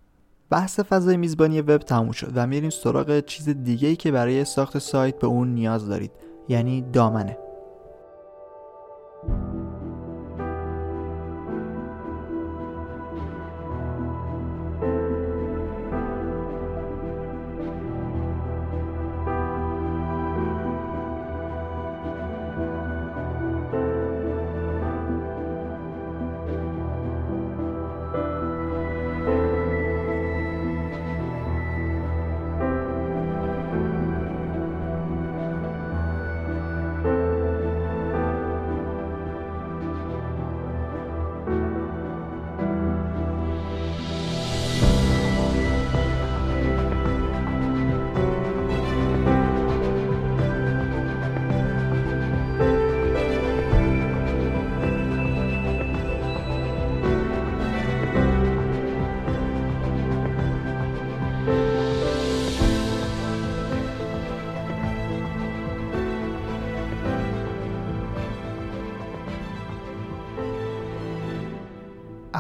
بحث 0.51 0.81
فضای 0.81 1.17
میزبانی 1.17 1.61
وب 1.61 1.79
تموم 1.79 2.13
شد 2.13 2.33
و 2.35 2.47
میریم 2.47 2.71
سراغ 2.71 3.21
چیز 3.21 3.49
دیگه 3.49 3.89
ای 3.89 3.97
که 3.97 4.13
برای 4.13 4.45
ساخت 4.45 4.79
سایت 4.79 5.19
به 5.19 5.27
اون 5.27 5.55
نیاز 5.55 5.89
دارید 5.89 6.13
یعنی 6.49 6.83
دامنه. 6.93 7.50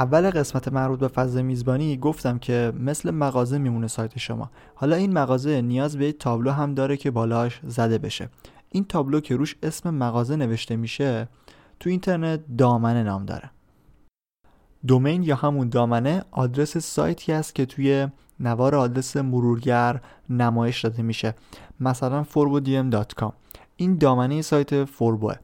اول 0.01 0.31
قسمت 0.31 0.69
مربوط 0.69 0.99
به 0.99 1.09
فضل 1.09 1.43
میزبانی 1.43 1.97
گفتم 1.97 2.39
که 2.39 2.73
مثل 2.79 3.11
مغازه 3.11 3.59
میمونه 3.59 3.87
سایت 3.87 4.19
شما. 4.19 4.51
حالا 4.75 4.97
این 4.97 5.13
مغازه 5.13 5.61
نیاز 5.61 5.97
به 5.97 6.13
تابلو 6.13 6.51
هم 6.51 6.75
داره 6.75 6.97
که 6.97 7.11
بالاش 7.11 7.61
زده 7.67 7.99
بشه. 7.99 8.29
این 8.69 8.85
تابلو 8.85 9.21
که 9.21 9.37
روش 9.37 9.57
اسم 9.63 9.91
مغازه 9.91 10.37
نوشته 10.37 10.77
میشه 10.77 11.29
تو 11.81 11.91
اینترنت 11.91 12.41
دامنه 12.59 13.03
نام 13.03 13.25
داره. 13.25 13.51
دومین 14.87 15.23
یا 15.23 15.37
همون 15.37 15.69
دامنه 15.69 16.25
آدرس 16.31 16.79
سایتی 16.79 17.33
است 17.33 17.55
که 17.55 17.67
توی 17.67 18.09
نوار 18.41 18.75
آدرس 18.75 19.17
مرورگر 19.17 20.01
نمایش 20.31 20.85
داده 20.85 21.03
میشه. 21.03 21.35
مثلا 21.81 22.25
forbodm.com 22.35 23.33
این 23.77 23.99
دامنه 23.99 24.43
سایت 24.43 24.85
فوربوه 24.85 25.35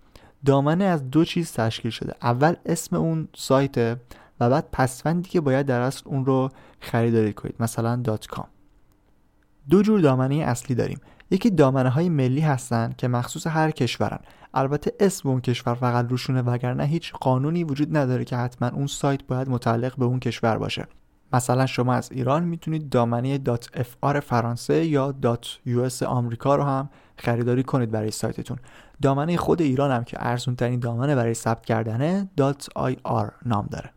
دامنه 0.45 0.85
از 0.85 1.11
دو 1.11 1.25
چیز 1.25 1.53
تشکیل 1.53 1.91
شده. 1.91 2.15
اول 2.23 2.55
اسم 2.67 2.97
اون 2.97 3.29
سایت 3.35 3.99
و 4.41 4.51
بعد 4.51 4.69
پسوندی 4.73 5.31
که 5.31 5.41
باید 5.41 5.67
در 5.67 5.81
اصل 5.81 6.03
اون 6.05 6.25
رو 6.25 6.49
خریداری 6.81 7.33
کنید. 7.33 7.55
مثلا 7.61 7.97
دات 7.97 8.27
کام. 8.27 8.47
دو 9.71 9.83
جور 9.83 10.01
دامنه 10.01 10.35
اصلی 10.35 10.77
داریم. 10.77 11.01
یکی 11.31 11.51
دامنه 11.51 11.89
های 11.89 12.09
ملی 12.09 12.41
هستن 12.41 12.95
که 12.99 13.09
مخصوص 13.09 13.47
هر 13.47 13.71
کشورن. 13.71 14.19
البته 14.55 14.93
اسم 15.01 15.29
اون 15.29 15.41
کشور 15.41 15.75
فقط 15.75 16.11
روشونه 16.11 16.43
وگرنه 16.43 16.85
هیچ 16.85 17.13
قانونی 17.13 17.65
وجود 17.65 17.97
نداره 17.97 18.25
که 18.25 18.37
حتما 18.37 18.69
اون 18.69 18.87
سایت 18.87 19.27
باید 19.27 19.49
متعلق 19.49 19.97
به 19.97 20.05
اون 20.05 20.21
کشور 20.21 20.59
باشه. 20.59 20.87
مثلا 21.33 21.67
شما 21.67 21.95
از 21.95 22.13
ایران 22.13 22.45
می‌تونید 22.45 22.89
دامنه 22.89 23.41
.fr 24.03 24.19
فرانسه 24.19 24.87
یا 24.87 25.15
.us 25.67 26.03
آمریکا 26.03 26.57
رو 26.57 26.63
هم 26.63 26.89
خریداری 27.17 27.63
کنید 27.63 27.91
برای 27.91 28.11
سایتتون. 28.11 28.59
دامنه 29.03 29.37
خود 29.37 29.63
ایران 29.63 29.91
هم 29.91 30.05
که 30.05 30.17
ارزون 30.21 30.57
ترین 30.57 30.81
دامنه 30.81 31.15
برای 31.15 31.35
ثبت 31.35 31.65
کردنه 31.65 32.29
.ir 32.79 33.33
نام 33.47 33.67
داره. 33.71 33.91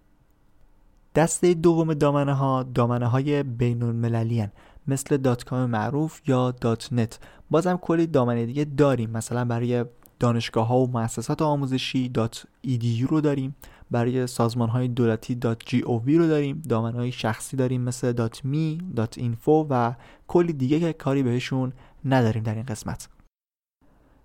دسته 1.15 1.53
دوم 1.53 1.93
دامنه 1.93 2.33
ها 2.33 2.63
دامنه 2.63 3.07
های 3.07 3.43
بین 3.43 3.83
المللی 3.83 4.47
مثل 4.87 5.17
dot 5.17 5.43
com 5.43 5.69
معروف 5.69 6.21
یا 6.27 6.51
dot 6.51 6.93
net 6.93 7.19
بازم 7.49 7.77
کلی 7.77 8.07
دامنه 8.07 8.45
دیگه 8.45 8.65
داریم. 8.65 9.09
مثلا 9.09 9.45
برای 9.45 9.85
دانشگاه 10.19 10.67
ها 10.67 10.77
و 10.77 10.91
مؤسسات 10.91 11.41
آموزشی 11.41 12.09
dot 12.09 12.45
edu 12.61 13.07
رو 13.07 13.21
داریم. 13.21 13.55
برای 13.91 14.27
سازمان 14.27 14.69
های 14.69 14.87
دولتی 14.87 15.35
دات 15.35 15.61
جی 15.65 15.81
او 15.81 16.03
وی 16.03 16.17
رو 16.17 16.27
داریم. 16.27 16.61
دامنه 16.69 16.97
های 16.97 17.11
شخصی 17.11 17.57
داریم 17.57 17.81
مثل 17.81 18.11
dot 18.11 18.45
me 18.45 18.77
dot 18.95 19.17
info 19.17 19.67
و 19.69 19.93
کلی 20.27 20.53
دیگه 20.53 20.79
که 20.79 20.93
کاری 20.93 21.23
بهشون 21.23 21.73
نداریم 22.05 22.43
در 22.43 22.55
این 22.55 22.65
قسمت. 22.65 23.09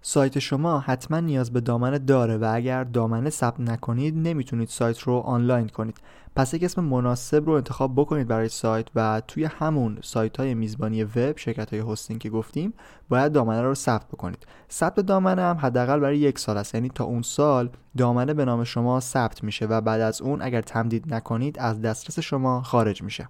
سایت 0.06 0.38
شما 0.38 0.80
حتما 0.80 1.20
نیاز 1.20 1.52
به 1.52 1.61
دامنه 1.61 1.99
داره 1.99 2.37
و 2.37 2.50
اگر 2.54 2.84
دامنه 2.84 3.30
ثبت 3.30 3.61
نکنید 3.61 4.16
نمی‌تونید 4.16 4.68
سایت 4.68 4.99
رو 4.99 5.14
آنلاین 5.14 5.68
کنید. 5.68 5.96
پس 6.37 6.54
یک 6.54 6.64
اسم 6.64 6.84
مناسب 6.84 7.46
رو 7.46 7.52
انتخاب 7.52 7.92
بکنید 7.96 8.28
برای 8.28 8.49
سایت 8.49 8.87
و 8.94 9.23
توی 9.28 9.44
همون 9.44 9.99
سایت 10.02 10.37
های 10.37 10.54
میزبانی 10.54 11.04
وب 11.04 11.37
شرکت 11.37 11.75
های 11.75 11.92
هستینگ 11.92 12.20
که 12.20 12.30
گفتیم 12.30 12.75
باید 13.08 13.32
دامنه 13.32 13.62
رو 13.62 13.75
ثبت 13.75 14.08
بکنید. 14.08 14.46
ثبت 14.70 15.00
دامنه 15.00 15.42
هم 15.42 15.56
حداقل 15.56 16.00
برای 16.00 16.18
یک 16.18 16.38
سال 16.38 16.56
است. 16.56 16.75
یعنی 16.75 16.88
تا 16.88 17.04
اون 17.04 17.23
سال 17.23 17.70
دامنه 17.96 18.34
به 18.34 18.44
نام 18.44 18.64
شما 18.64 19.00
ثبت 19.00 19.44
میشه 19.44 19.66
و 19.66 19.80
بعد 19.80 20.00
از 20.00 20.23
اون 20.23 20.42
اگر 20.42 20.61
تمدید 20.61 21.14
نکنید 21.14 21.58
از 21.58 21.82
دسترس 21.82 22.18
شما 22.18 22.62
خارج 22.62 23.02
میشه. 23.02 23.28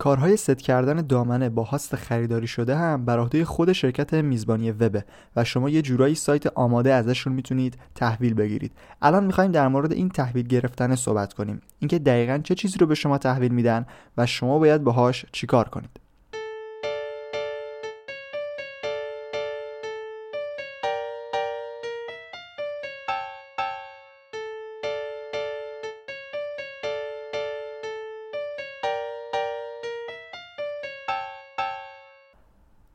کارهای 0.00 0.36
ست 0.36 0.58
کردن 0.58 1.06
دامنه 1.06 1.48
با 1.48 1.62
هاست 1.62 1.96
خریداری 1.96 2.46
شده 2.46 2.76
هم 2.76 3.04
بر 3.04 3.18
عهده 3.18 3.44
خود 3.44 3.72
شرکت 3.72 4.14
میزبانی 4.14 4.70
وبه 4.70 5.04
و 5.36 5.44
شما 5.44 5.70
یه 5.70 5.82
جورایی 5.82 6.14
سایت 6.14 6.46
آماده 6.46 6.92
ازشون 6.92 7.32
می‌تونید 7.32 7.78
تحویل 7.94 8.34
بگیرید. 8.34 8.72
الان 9.02 9.24
می‌خوایم 9.24 9.52
در 9.52 9.68
مورد 9.68 9.92
این 9.92 10.08
تحویل 10.08 10.46
گرفتن 10.46 10.94
صحبت 10.94 11.32
کنیم. 11.32 11.60
اینکه 11.78 11.98
دقیقا 11.98 12.40
چه 12.44 12.54
چیزی 12.54 12.78
رو 12.78 12.86
به 12.86 12.94
شما 12.94 13.18
تحویل 13.18 13.52
میدن 13.52 13.86
و 14.16 14.26
شما 14.26 14.58
باید 14.58 14.84
باهاش 14.84 15.26
چیکار 15.32 15.68
کنید. 15.68 16.00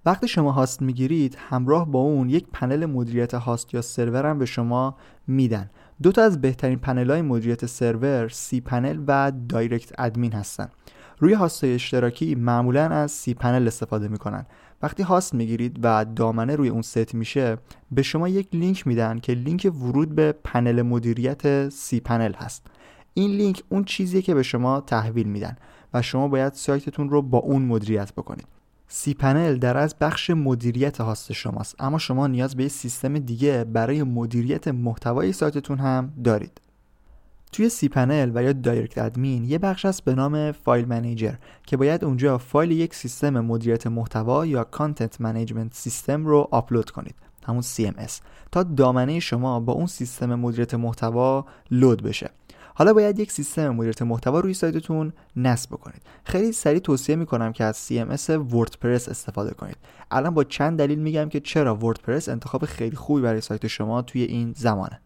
وقتی 0.05 0.27
شما 0.27 0.51
هاست 0.51 0.81
می‌گیرید 0.81 1.37
همراه 1.49 1.91
با 1.91 1.99
اون 1.99 2.29
یک 2.29 2.45
پنل 2.53 2.85
مدیریت 2.85 3.33
هاست 3.33 3.73
یا 3.73 3.81
سرور 3.81 4.25
هم 4.25 4.39
به 4.39 4.45
شما 4.45 4.97
میدن. 5.27 5.69
دو 6.03 6.11
تا 6.11 6.23
از 6.23 6.41
بهترین 6.41 6.79
پنل 6.79 7.11
های 7.11 7.21
مدیریت 7.21 7.65
سرور 7.65 8.29
cPanel 8.29 9.03
و 9.07 9.31
DirectAdmin 9.49 10.33
هستن. 10.33 10.69
روی 11.19 11.33
هاست 11.33 11.63
اشتراکی 11.63 12.35
معمولا 12.35 12.85
از 12.85 13.11
cPanel 13.11 13.67
استفاده 13.67 14.07
می‌کنن. 14.07 14.45
وقتی 14.81 15.03
هاست 15.03 15.33
می‌گیرید 15.33 15.79
و 15.83 16.05
دامنه 16.05 16.55
روی 16.55 16.69
اون 16.69 16.81
ست 16.81 17.15
میشه 17.15 17.57
به 17.91 18.01
شما 18.01 18.29
یک 18.29 18.47
لینک 18.53 18.87
میدن 18.87 19.19
که 19.19 19.33
لینک 19.33 19.71
ورود 19.81 20.15
به 20.15 20.35
پنل 20.43 20.81
مدیریت 20.81 21.69
cPanel 21.69 22.33
هست. 22.33 22.67
این 23.13 23.31
لینک 23.31 23.63
اون 23.69 23.83
چیزیه 23.83 24.21
که 24.21 24.33
به 24.33 24.43
شما 24.43 24.81
تحویل 24.81 25.27
میدن 25.27 25.57
و 25.93 26.01
شما 26.01 26.27
باید 26.27 26.53
سایتتون 26.53 27.09
رو 27.09 27.21
با 27.21 27.37
اون 27.37 27.61
مدیریت 27.61 28.13
بکنید. 28.13 28.54
cPanel 28.87 29.57
در 29.57 29.77
اصل 29.77 29.95
بخش 30.01 30.29
مدیریت 30.29 31.01
هاست 31.01 31.33
شماست. 31.33 31.75
اما 31.79 31.97
شما 31.97 32.27
نیاز 32.27 32.55
به 32.55 32.67
سیستم 32.67 33.19
دیگه‌ای 33.19 33.63
برای 33.63 34.03
مدیریت 34.03 34.67
محتوای 34.67 35.33
سایتتون 35.33 35.77
هم 35.77 36.13
دارید. 36.23 36.61
توی 37.51 37.69
cPanel 37.69 38.31
و 38.35 38.43
یا 38.43 38.53
DirectAdmin 38.53 39.45
یه 39.45 39.57
بخش 39.57 39.85
هست 39.85 40.03
به 40.03 40.15
نام 40.15 40.51
file 40.51 40.85
manager 40.87 41.33
که 41.67 41.77
باید 41.77 42.05
اونجا 42.05 42.37
فایل 42.37 42.71
یک 42.71 42.95
سیستم 42.95 43.39
مدیریت 43.39 43.87
محتوا 43.87 44.45
یا 44.45 44.63
content 44.63 45.21
management 45.21 45.73
system 45.73 46.25
رو 46.25 46.47
آپلود 46.51 46.89
کنید. 46.89 47.15
همون 47.43 47.61
CMS 47.61 48.11
تا 48.51 48.63
دامنه 48.63 49.19
شما 49.19 49.59
با 49.59 49.73
اون 49.73 49.85
سیستم 49.85 50.35
مدیریت 50.35 50.73
محتوا 50.73 51.45
لود 51.71 52.03
بشه. 52.03 52.29
حالا 52.77 52.93
باید 52.93 53.19
یک 53.19 53.31
سیستم 53.31 53.69
مدیریت 53.69 54.01
محتوا 54.01 54.39
روی 54.39 54.53
سایتتون 54.53 55.13
نصب 55.35 55.69
بکنید. 55.69 56.01
خیلی 56.23 56.51
سریع 56.51 56.79
توصیه 56.79 57.15
می‌کنم 57.15 57.53
که 57.53 57.63
از 57.63 57.89
CMS 57.89 58.29
وردپرس 58.29 59.09
استفاده 59.09 59.53
کنید. 59.53 59.77
الان 60.11 60.33
با 60.33 60.43
چند 60.43 60.77
دلیل 60.77 60.99
میگم 60.99 61.29
که 61.29 61.39
چرا 61.39 61.75
وردپرس 61.75 62.29
انتخاب 62.29 62.65
خیلی 62.65 62.95
خوبی 62.95 63.21
برای 63.21 63.41
سایت 63.41 63.67
شما 63.67 64.01
توی 64.01 64.21
این 64.21 64.53
زمانه. 64.57 64.99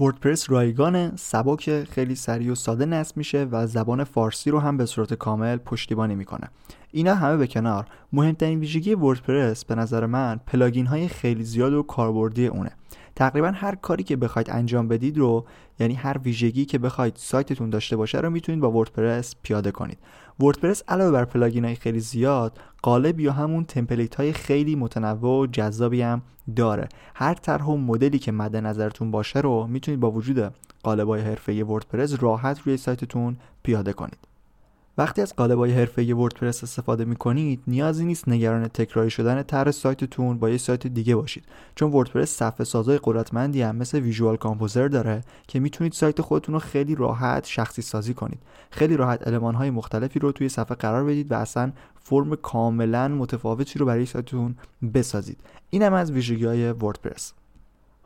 وردپرس 0.00 0.50
رایگان 0.50 1.16
سبک 1.16 1.84
خیلی 1.84 2.14
سریع 2.14 2.52
و 2.52 2.54
ساده 2.54 2.86
نصب 2.86 3.16
میشه 3.16 3.46
و 3.50 3.66
زبان 3.66 4.04
فارسی 4.04 4.50
رو 4.50 4.60
هم 4.60 4.76
به 4.76 4.86
صورت 4.86 5.14
کامل 5.14 5.56
پشتیبانی 5.56 6.14
می‌کنه. 6.14 6.48
اینا 6.90 7.14
همه 7.14 7.36
به 7.36 7.46
کنار. 7.46 7.86
مهمترین 8.12 8.60
ویژگی 8.60 8.94
وردپرس 8.94 9.64
به 9.64 9.74
نظر 9.74 10.06
من 10.06 10.40
پلاگین 10.46 10.86
های 10.86 11.08
خیلی 11.08 11.44
زیاد 11.44 11.72
و 11.72 11.82
کاربردی 11.82 12.46
اونه. 12.46 12.70
تقریبا 13.18 13.50
هر 13.50 13.74
کاری 13.74 14.04
که 14.04 14.16
بخواید 14.16 14.50
انجام 14.50 14.88
بدید 14.88 15.18
رو 15.18 15.44
یعنی 15.78 15.94
هر 15.94 16.18
ویژگی 16.18 16.64
که 16.64 16.78
بخواید 16.78 17.16
سایتتون 17.16 17.70
داشته 17.70 17.96
باشه 17.96 18.18
رو 18.20 18.30
می‌تونید 18.30 18.60
با 18.60 18.70
وردپرس 18.70 19.34
پیاده 19.42 19.70
کنید. 19.70 19.98
وردپرس 20.40 20.82
علاوه 20.88 21.10
بر 21.10 21.24
پلاگین 21.24 21.64
های 21.64 21.74
خیلی 21.74 22.00
زیاد 22.00 22.58
قالب 22.82 23.20
یا 23.20 23.32
همون 23.32 23.64
template 23.64 24.14
های 24.14 24.32
خیلی 24.32 24.76
متنوع 24.76 25.42
و 25.42 25.46
جذابی 25.46 26.02
هم 26.02 26.22
داره. 26.56 26.88
هر 27.14 27.34
طرح 27.34 27.64
و 27.64 27.76
مدلی 27.76 28.18
که 28.18 28.32
مد 28.32 28.56
نظرتون 28.56 29.10
باشه 29.10 29.40
رو 29.40 29.66
می‌تونید 29.66 30.00
با 30.00 30.10
وجود 30.10 30.54
قالب 30.82 31.08
های 31.08 31.20
حرفه‌ای 31.20 31.64
وردپرس 31.64 32.22
راحت 32.22 32.60
روی 32.60 32.76
سایتتون 32.76 33.36
پیاده 33.62 33.92
کنید. 33.92 34.18
وقتی 34.98 35.22
از 35.22 35.36
قالب‌های 35.36 35.72
حرفه‌ای 35.72 36.12
وردپرس 36.12 36.62
استفاده 36.62 37.04
می‌کنید 37.04 37.62
نیازی 37.66 38.04
نیست 38.04 38.28
نگران 38.28 38.68
تکراری 38.68 39.10
شدن 39.10 39.42
طرح 39.42 39.70
سایتتون 39.70 40.38
با 40.38 40.50
یه 40.50 40.58
سایت 40.58 40.86
دیگه 40.86 41.16
باشید. 41.16 41.44
چون 41.74 41.92
وردپرس 41.92 42.30
صفحه 42.30 42.64
سازای 42.64 43.00
قدرتمندی 43.04 43.62
هم 43.62 43.76
مثل 43.76 43.98
Visual 43.98 44.36
Composer 44.36 44.88
داره 44.88 45.20
که 45.48 45.60
می‌تونید 45.60 45.92
سایت 45.92 46.20
خودتون 46.20 46.52
رو 46.52 46.58
خیلی 46.58 46.94
راحت 46.94 47.46
شخصی 47.46 47.82
سازی 47.82 48.14
کنید. 48.14 48.38
خیلی 48.70 48.96
راحت 48.96 49.26
المان‌های 49.26 49.70
مختلفی 49.70 50.18
رو 50.18 50.32
توی 50.32 50.48
صفحه 50.48 50.76
قرار 50.76 51.04
بدید 51.04 51.32
و 51.32 51.34
اصلا 51.34 51.72
فرم 52.00 52.34
کاملا 52.34 53.08
متفاوتی 53.08 53.78
رو 53.78 53.86
برای 53.86 54.06
سایتتون 54.06 54.54
بسازید. 54.94 55.40
این 55.70 55.82
هم 55.82 55.92
از 55.92 56.12
ویژگی‌های 56.12 56.70
وردپرس. 56.70 57.32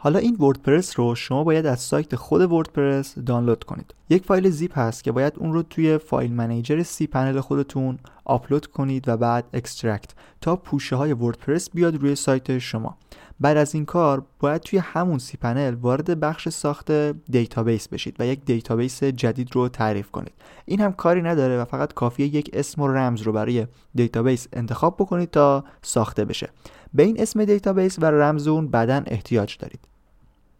حالا 0.04 0.18
این 0.18 0.37
وردپرس 0.40 0.99
رو 0.99 1.14
شما 1.14 1.44
باید 1.44 1.66
از 1.66 1.80
سایت 1.80 2.16
خود 2.16 2.52
وردپرس 2.52 3.18
دانلود 3.18 3.64
کنید. 3.64 3.94
یک 4.11 4.26
فایل 4.26 4.50
زیپ 4.50 4.78
هست 4.78 5.04
که 5.04 5.12
باید 5.12 5.32
اون 5.37 5.52
رو 5.52 5.62
توی 5.62 5.99
file 5.99 6.32
manager 6.32 6.82
cPanel 6.82 7.40
خودتون 7.40 7.99
آپلود 8.25 8.66
کنید 8.66 9.09
و 9.09 9.16
بعد 9.16 9.44
extract 9.52 10.11
تا 10.40 10.56
پوشه 10.56 10.97
های 10.97 11.12
وردپرس 11.12 11.71
بیاد 11.71 11.97
روی 11.97 12.14
سایت 12.14 12.59
شما. 12.59 12.97
بعد 13.40 13.56
از 13.56 13.75
این 13.75 13.85
کار 13.85 14.23
باید 14.40 14.61
توی 14.61 14.78
همون 14.78 15.18
cPanel 15.18 15.75
وارد 15.75 16.21
بخش 16.21 16.49
ساخت 16.49 16.92
دیتابیس 17.30 17.88
بشید 17.88 18.16
و 18.18 18.26
یک 18.26 18.44
دیتابیس 18.44 19.04
جدید 19.04 19.49
رو 19.54 19.68
تعریف 19.68 20.11
کنید. 20.11 20.35
این 20.64 20.80
هم 20.80 20.92
کاری 20.92 21.23
نداره 21.23 21.59
و 21.59 21.64
فقط 21.64 21.92
کافیه 21.92 22.26
یک 22.26 22.50
اسم 22.52 22.82
و 22.82 22.88
رمز 22.88 23.23
رو 23.23 23.32
برای 23.32 23.66
دیتابیس 23.94 24.49
انتخاب 24.52 24.97
بکنید 24.97 25.30
تا 25.30 25.64
ساخته 25.82 26.25
بشه. 26.25 26.49
به 26.94 27.02
این 27.02 27.21
اسم 27.21 27.44
دیتابیس 27.44 27.99
و 27.99 28.04
رمز 28.04 28.47
اون 28.47 28.68
بعدا 28.68 29.02
احتیاج 29.06 29.59
دارید. 29.59 29.91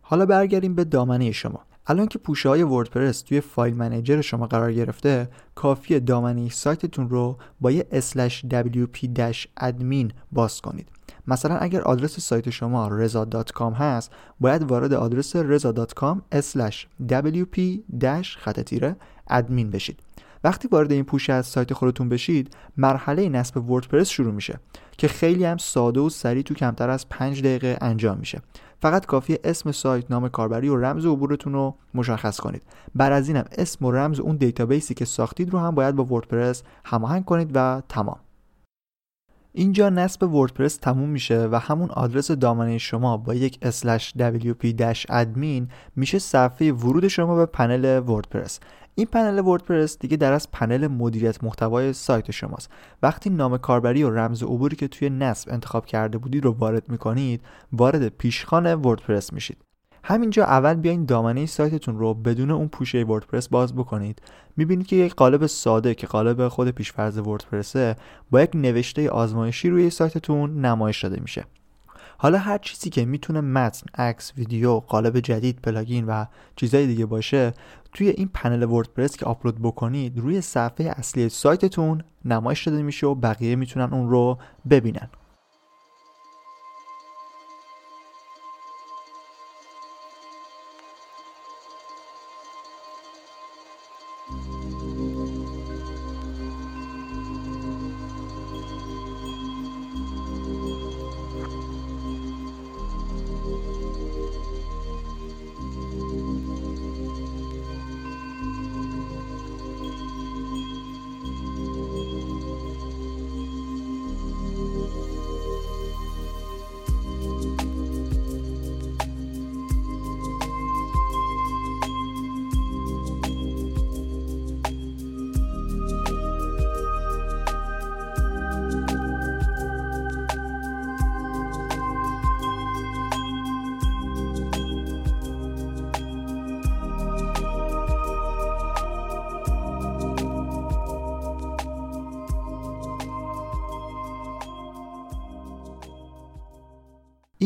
حالا 0.03 0.27
برگردیم 0.27 0.75
به 0.75 0.85
دامنه 0.85 1.33
شما. 1.33 1.61
الان 1.87 2.07
که 2.07 2.19
پوشه 2.19 2.49
های 2.49 2.63
وردپرس 2.63 3.23
توی 3.23 3.41
file 3.41 3.75
manager 3.75 4.21
شما 4.21 4.47
قرار 4.47 4.73
گرفته 4.73 5.29
کافی 5.55 6.01
دامنه 6.01 6.49
سایتتون 6.49 7.09
رو 7.09 7.39
با 7.61 7.71
یه 7.71 7.87
wp-admin 8.51 10.13
باز 10.33 10.61
کنید. 10.61 10.89
مثلا 11.27 11.57
اگر 11.57 11.83
آدرس 11.83 12.21
سایت 12.21 12.51
شما 12.51 13.07
reza.com 13.07 13.75
هست 13.75 14.11
باید 14.41 14.63
وارد 14.63 14.93
آدرس 14.93 15.37
reza.com 15.37 16.19
wp 17.09 17.61
admin 19.31 19.67
بشید. 19.73 20.01
وقتی 20.45 20.69
وارد 20.69 20.93
این 20.93 21.05
پوشه 21.05 21.33
از 21.33 21.47
سایت 21.47 21.73
خودتون 21.73 22.09
بشید 22.09 22.57
مرحله 22.77 23.29
نصب 23.29 23.71
وردپرس 23.71 24.09
شروع 24.09 24.35
میشه 24.35 24.61
که 24.99 25.09
خیلی 25.09 25.45
هم 25.45 25.57
ساده 25.57 26.01
و 26.01 26.09
سریع 26.09 26.43
تو 26.43 26.55
کمتر 26.55 26.91
از 26.91 27.09
5 27.09 27.41
دقیقه 27.41 27.79
انجام 27.81 28.19
میشه. 28.19 28.43
فقط 28.83 29.07
کافی 29.07 29.39
اسم 29.45 29.73
سایت 29.73 30.11
نام 30.11 30.29
کاربری 30.29 30.69
و 30.69 30.77
رمز 30.77 31.07
عبورتون 31.07 31.53
رو 31.53 31.75
مشخص 31.95 32.41
کنید. 32.41 32.63
بعد 32.95 33.13
از 33.13 33.29
اینم 33.29 33.45
اسم 33.59 33.85
و 33.85 33.93
رمز 33.93 34.21
اون 34.21 34.37
دیتابیسی 34.37 34.95
که 34.95 35.05
ساختید 35.05 35.51
رو 35.51 35.59
هم 35.59 35.75
باید 35.75 35.97
با 35.97 36.05
وردپرس 36.05 36.63
هماهنگ 36.85 37.25
کنید 37.25 37.51
و 37.55 37.83
تمام. 37.89 38.17
اینجا 39.55 39.91
نصب 39.91 40.23
وردپرس 40.35 40.77
تموم 40.77 41.09
میشه 41.09 41.49
و 41.53 41.57
همون 41.57 41.91
آدرس 41.91 42.31
دامنه 42.31 42.79
شما 42.79 43.17
با 43.17 43.35
یک 43.35 43.59
wp-admin 44.19 45.63
میشه 45.97 46.19
صفحه 46.19 46.73
ورود 46.73 47.09
شما 47.09 47.37
به 47.37 47.47
پنل 47.47 48.03
وردپرس. 48.07 48.61
این 48.95 49.07
پنل 49.07 49.39
وردپرس 49.39 49.99
دیگه 49.99 50.17
در 50.17 50.33
اصل 50.33 50.51
پنل 50.51 50.87
مدیریت 50.87 51.45
محتوای 51.45 51.93
سایت 51.93 52.31
شماست. 52.31 52.71
وقتی 53.03 53.31
نام 53.31 53.59
کاربری 53.59 54.03
و 54.03 54.11
رمز 54.11 54.43
عبوری 54.43 54.77
که 54.77 54.89
توی 54.89 55.11
نصب 55.11 55.53
انتخاب 55.53 55.87
کرده 55.87 56.19
بودید 56.19 56.45
رو 56.45 56.51
وارد 56.53 56.89
می‌کنید 56.89 57.41
وارد 57.73 58.09
پیشخان 58.09 58.75
وردپرس 58.75 59.33
میشید. 59.33 59.72
همینجا 60.05 60.45
اول 60.45 60.75
بیاین 60.75 61.05
دامنه 61.05 61.47
سایتتون 61.47 61.99
رو 61.99 62.15
بدون 62.15 62.51
اون 62.51 62.69
پوشه 62.69 63.03
وردپرس 63.05 63.49
باز 63.49 63.75
بکنید. 63.75 64.23
می‌بینید 64.57 64.87
که 64.87 64.97
یک 64.97 65.15
قالب 65.15 65.47
ساده 65.47 65.95
که 65.95 66.07
قالب 66.07 66.49
خود 66.49 66.71
پیشفرض 66.71 67.19
وردپرسه 67.19 67.97
با 68.31 68.43
یک 68.43 68.51
نوشته 68.55 69.11
آزمایشی 69.11 69.71
روی 69.71 69.91
سایتتون 69.91 70.65
نمایش 70.65 71.03
داده 71.03 71.21
میشه. 71.21 71.45
حالا 72.19 72.39
هر 72.39 72.59
چیزی 72.59 72.91
که 72.91 73.05
می‌تونه 73.05 73.41
متن، 73.41 73.87
عکس، 73.95 74.33
ویدیو، 74.37 74.81
قالب 74.81 75.21
جدید، 75.21 75.61
پلاگین 75.63 76.07
و 76.07 76.25
چیزهای 76.57 76.87
دیگه 76.87 77.07
باشه 77.07 77.53
توی 77.93 78.09
این 78.09 78.31
پنل 78.35 78.63
وردپرس 78.63 79.17
که 79.17 79.27
آپلود 79.27 79.63
بکنید 79.63 80.19
روی 80.19 80.41
صفحه 80.41 80.87
اصلی 80.97 81.29
سایتتون 81.29 82.03
نمایش 82.25 82.69
داده 82.69 82.83
میشه 82.83 83.07
و 83.07 83.15
بقیه 83.15 83.57
می‌تونن 83.57 83.93
اون 83.93 84.11
رو 84.11 84.39
ببینن. 84.71 85.09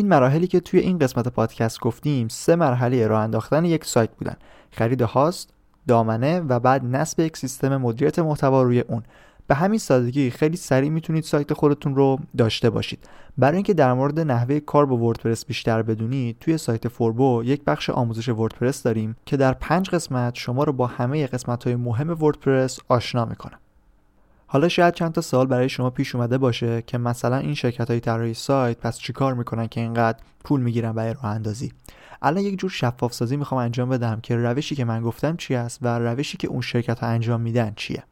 این 0.07 0.15
مراحلی 0.15 0.47
که 0.47 0.61
توی 0.61 0.81
این 0.81 0.99
قسمت 0.99 1.29
پادکست 1.29 1.81
گفتیم 1.81 2.29
سه 2.29 2.57
مرحله 2.57 3.07
راه 3.07 3.23
انداختن 3.23 3.65
یک 3.65 3.85
سایت 3.85 4.11
بودن. 4.11 4.37
خرید 4.71 5.03
هاست 5.03 5.51
دامنه 5.89 6.41
و 6.41 6.61
بعد 6.61 6.85
نصب 6.85 7.21
یک 7.21 7.37
سیستم 7.37 7.77
مدیریت 7.77 8.19
محتوا 8.19 8.63
روی 8.63 8.81
اون. 8.81 9.03
به 9.47 9.55
همین 9.55 9.79
سادگی 9.79 10.31
خیلی 10.31 10.57
سریع 10.57 10.91
می‌تونید 10.91 11.25
سایت 11.25 11.53
خودتون 11.53 11.95
رو 11.95 12.19
داشته 12.37 12.71
باشید. 12.71 13.09
برای 13.39 13.55
اینکه 13.55 13.75
در 13.75 13.93
مورد 13.93 14.21
نحوه 14.21 14.61
کار 14.61 14.87
با 14.87 14.97
وردپرس 14.97 15.47
بیشتر 15.47 15.83
بدونید 15.83 16.37
توی 16.41 16.59
سایت 16.59 16.89
فوربو 16.89 17.43
یک 17.45 17.65
بخش 17.65 17.91
آموزش 17.91 18.29
وردپرس 18.29 18.83
داریم 18.83 19.17
که 19.25 19.37
در 19.37 19.53
پنج 19.53 19.91
قسمت 19.91 20.35
شما 20.35 20.65
رو 20.65 20.73
با 20.73 20.87
همه 20.87 21.27
قسمت 21.27 21.65
های 21.65 21.77
مهم 21.77 22.23
وردپرس 22.23 22.79
آشنا 22.89 23.25
می‌کنه 23.25 23.59
حالا 24.47 24.69
شاید 24.69 24.95
چند 24.95 25.13
تا 25.13 25.21
سال 25.21 25.47
برای 25.47 25.69
شما 25.69 25.91
پیش 25.91 26.15
اومده 26.15 26.39
باشه 26.39 26.83
که 26.83 26.99
مثلا 26.99 27.37
این 27.37 27.55
شرکت 27.55 27.91
های 27.91 28.01
طراحی 28.01 28.35
سایت 28.35 28.79
پس 28.79 28.99
چیکار 28.99 29.35
می‌کنن 29.35 29.67
که 29.67 29.81
اینقدر 29.81 30.19
پول 30.45 30.61
می‌گیرن 30.61 30.93
برای 30.93 31.15
راه 31.15 31.25
اندازی؟ 31.25 31.73
الان 32.23 32.43
یک 32.43 32.59
جور 32.59 32.71
شفاف 32.71 33.13
سازی 33.13 33.37
می‌خوام 33.37 33.61
انجام 33.61 33.89
بدم 33.89 34.21
که 34.21 34.37
روشی 34.37 34.75
که 34.75 34.85
من 34.85 35.03
گفتم 35.03 35.37
چی 35.37 35.55
است 35.55 35.79
و 35.83 35.99
روشی 35.99 36.37
که 36.37 36.49
اون 36.49 36.61
شرکت 36.61 36.99
ها 36.99 37.07
انجام 37.07 37.41
میدن 37.41 37.73
چیه. 37.77 38.05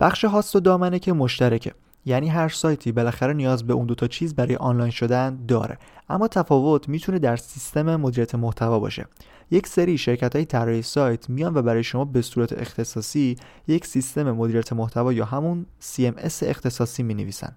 بخش 0.00 0.24
هاست 0.24 0.56
و 0.56 0.60
دامنه 0.60 0.98
که 0.98 1.12
مشترکه. 1.12 1.74
یعنی 2.06 2.28
هر 2.28 2.48
سایتی 2.48 2.92
بالاخره 2.92 3.32
نیاز 3.32 3.66
به 3.66 3.72
اون 3.72 3.86
دوتا 3.86 4.06
چیز 4.06 4.34
برای 4.34 4.56
آنلاین 4.56 4.90
شدن 4.90 5.38
داره. 5.48 5.78
اما 6.08 6.28
تفاوت 6.28 6.88
می‌تونه 6.88 7.18
در 7.18 7.36
سیستم 7.36 7.96
مدیریت 7.96 8.34
محتوا 8.34 8.78
باشه. 8.78 9.06
یک 9.50 9.66
سری 9.66 9.98
شرکت 9.98 10.36
های 10.36 10.44
طراحی 10.44 10.82
سایت 10.82 11.30
میان 11.30 11.54
و 11.54 11.62
برای 11.62 11.82
شما 11.82 12.04
به 12.04 12.22
صورت 12.22 12.52
اختصاصی 12.52 13.36
یک 13.68 13.86
سیستم 13.86 14.32
مدیریت 14.32 14.72
محتوا 14.72 15.12
یا 15.12 15.24
همون 15.24 15.66
CMS 15.82 16.42
اختصاصی 16.42 17.02
می 17.02 17.14
نویسن 17.14 17.56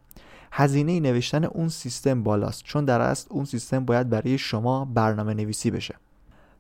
هزینه 0.52 1.00
نوشتن 1.00 1.44
اون 1.44 1.70
سیستم 1.70 2.24
بالاست 2.24 2.64
چون 2.64 2.86
در 2.86 3.02
اصل 3.02 3.28
اون 3.30 3.46
سیستم 3.46 3.86
باید 3.86 4.10
برای 4.10 4.38
شما 4.38 4.86
برنامه 4.86 5.34
نویسی 5.34 5.72
بشه. 5.72 5.96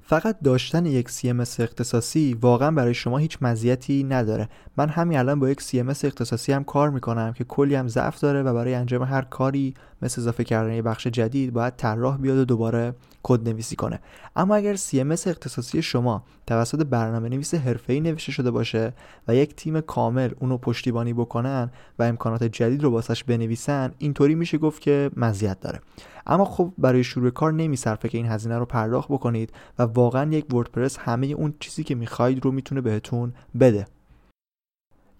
فقط 0.09 0.37
داشتن 0.43 0.85
یک 0.85 1.09
CMS 1.09 1.59
اختصاصی 1.59 2.37
واقعا 2.41 2.71
برای 2.71 2.93
شما 2.93 3.17
هیچ 3.17 3.37
مزیتی 3.41 4.03
نداره. 4.03 4.49
من 4.77 4.89
همین 4.89 5.17
الان 5.17 5.39
با 5.39 5.49
یک 5.49 5.61
CMS 5.61 6.05
اختصاصی 6.05 6.51
هم 6.51 6.63
کار 6.63 6.89
می‌کنم 6.89 7.33
که 7.33 7.43
کلی 7.43 7.75
هم 7.75 7.87
ضعف 7.87 8.19
داره 8.19 8.43
و 8.43 8.53
برای 8.53 8.73
انجام 8.73 9.03
هر 9.03 9.21
کاری 9.21 9.73
مثل 10.01 10.21
اضافه 10.21 10.43
کردن 10.43 10.73
یه 10.73 10.81
بخش 10.81 11.07
جدید 11.07 11.53
باید 11.53 11.75
طراح 11.75 12.17
بیاد 12.17 12.37
و 12.37 12.45
دوباره 12.45 12.95
کد 13.23 13.49
نویسی 13.49 13.75
کنه. 13.75 13.99
اما 14.35 14.55
اگر 14.55 14.75
CMS 14.75 15.27
اختصاصی 15.27 15.81
شما 15.81 16.23
توسط 16.47 16.85
برنامه 16.85 17.29
نویس 17.29 17.53
حرفه‌ای 17.53 17.99
نوشته 17.99 18.31
شده 18.31 18.51
باشه 18.51 18.93
و 19.27 19.35
یک 19.35 19.55
تیم 19.55 19.81
کامل 19.81 20.29
اونو 20.39 20.57
پشتیبانی 20.57 21.13
بکنن 21.13 21.71
و 21.99 22.03
امکانات 22.03 22.43
جدید 22.43 22.83
رو 22.83 22.89
واسش 22.89 23.23
بنویسن 23.23 23.91
اینطوری 23.97 24.35
میشه 24.35 24.57
گفت 24.57 24.81
که 24.81 25.11
مزیت 25.17 25.59
داره. 25.59 25.79
اما 26.29 26.45
خب 26.45 26.73
برای 26.77 27.03
شروع 27.03 27.29
کار 27.29 27.53
نمیصرفه 27.53 28.09
که 28.09 28.17
این 28.17 28.27
هزینه 28.27 28.57
رو 28.57 28.65
پرداخت 28.65 29.11
بکنید 29.11 29.53
و 29.79 29.83
واقعا 29.83 30.31
یک 30.31 30.53
وردپرس 30.53 30.97
همه 30.97 31.27
اون 31.27 31.53
چیزی 31.59 31.83
که 31.83 31.95
می‌خواید 31.95 32.45
رو 32.45 32.51
می‌تونه 32.51 32.81
بهتون 32.81 33.33
بده. 33.59 33.87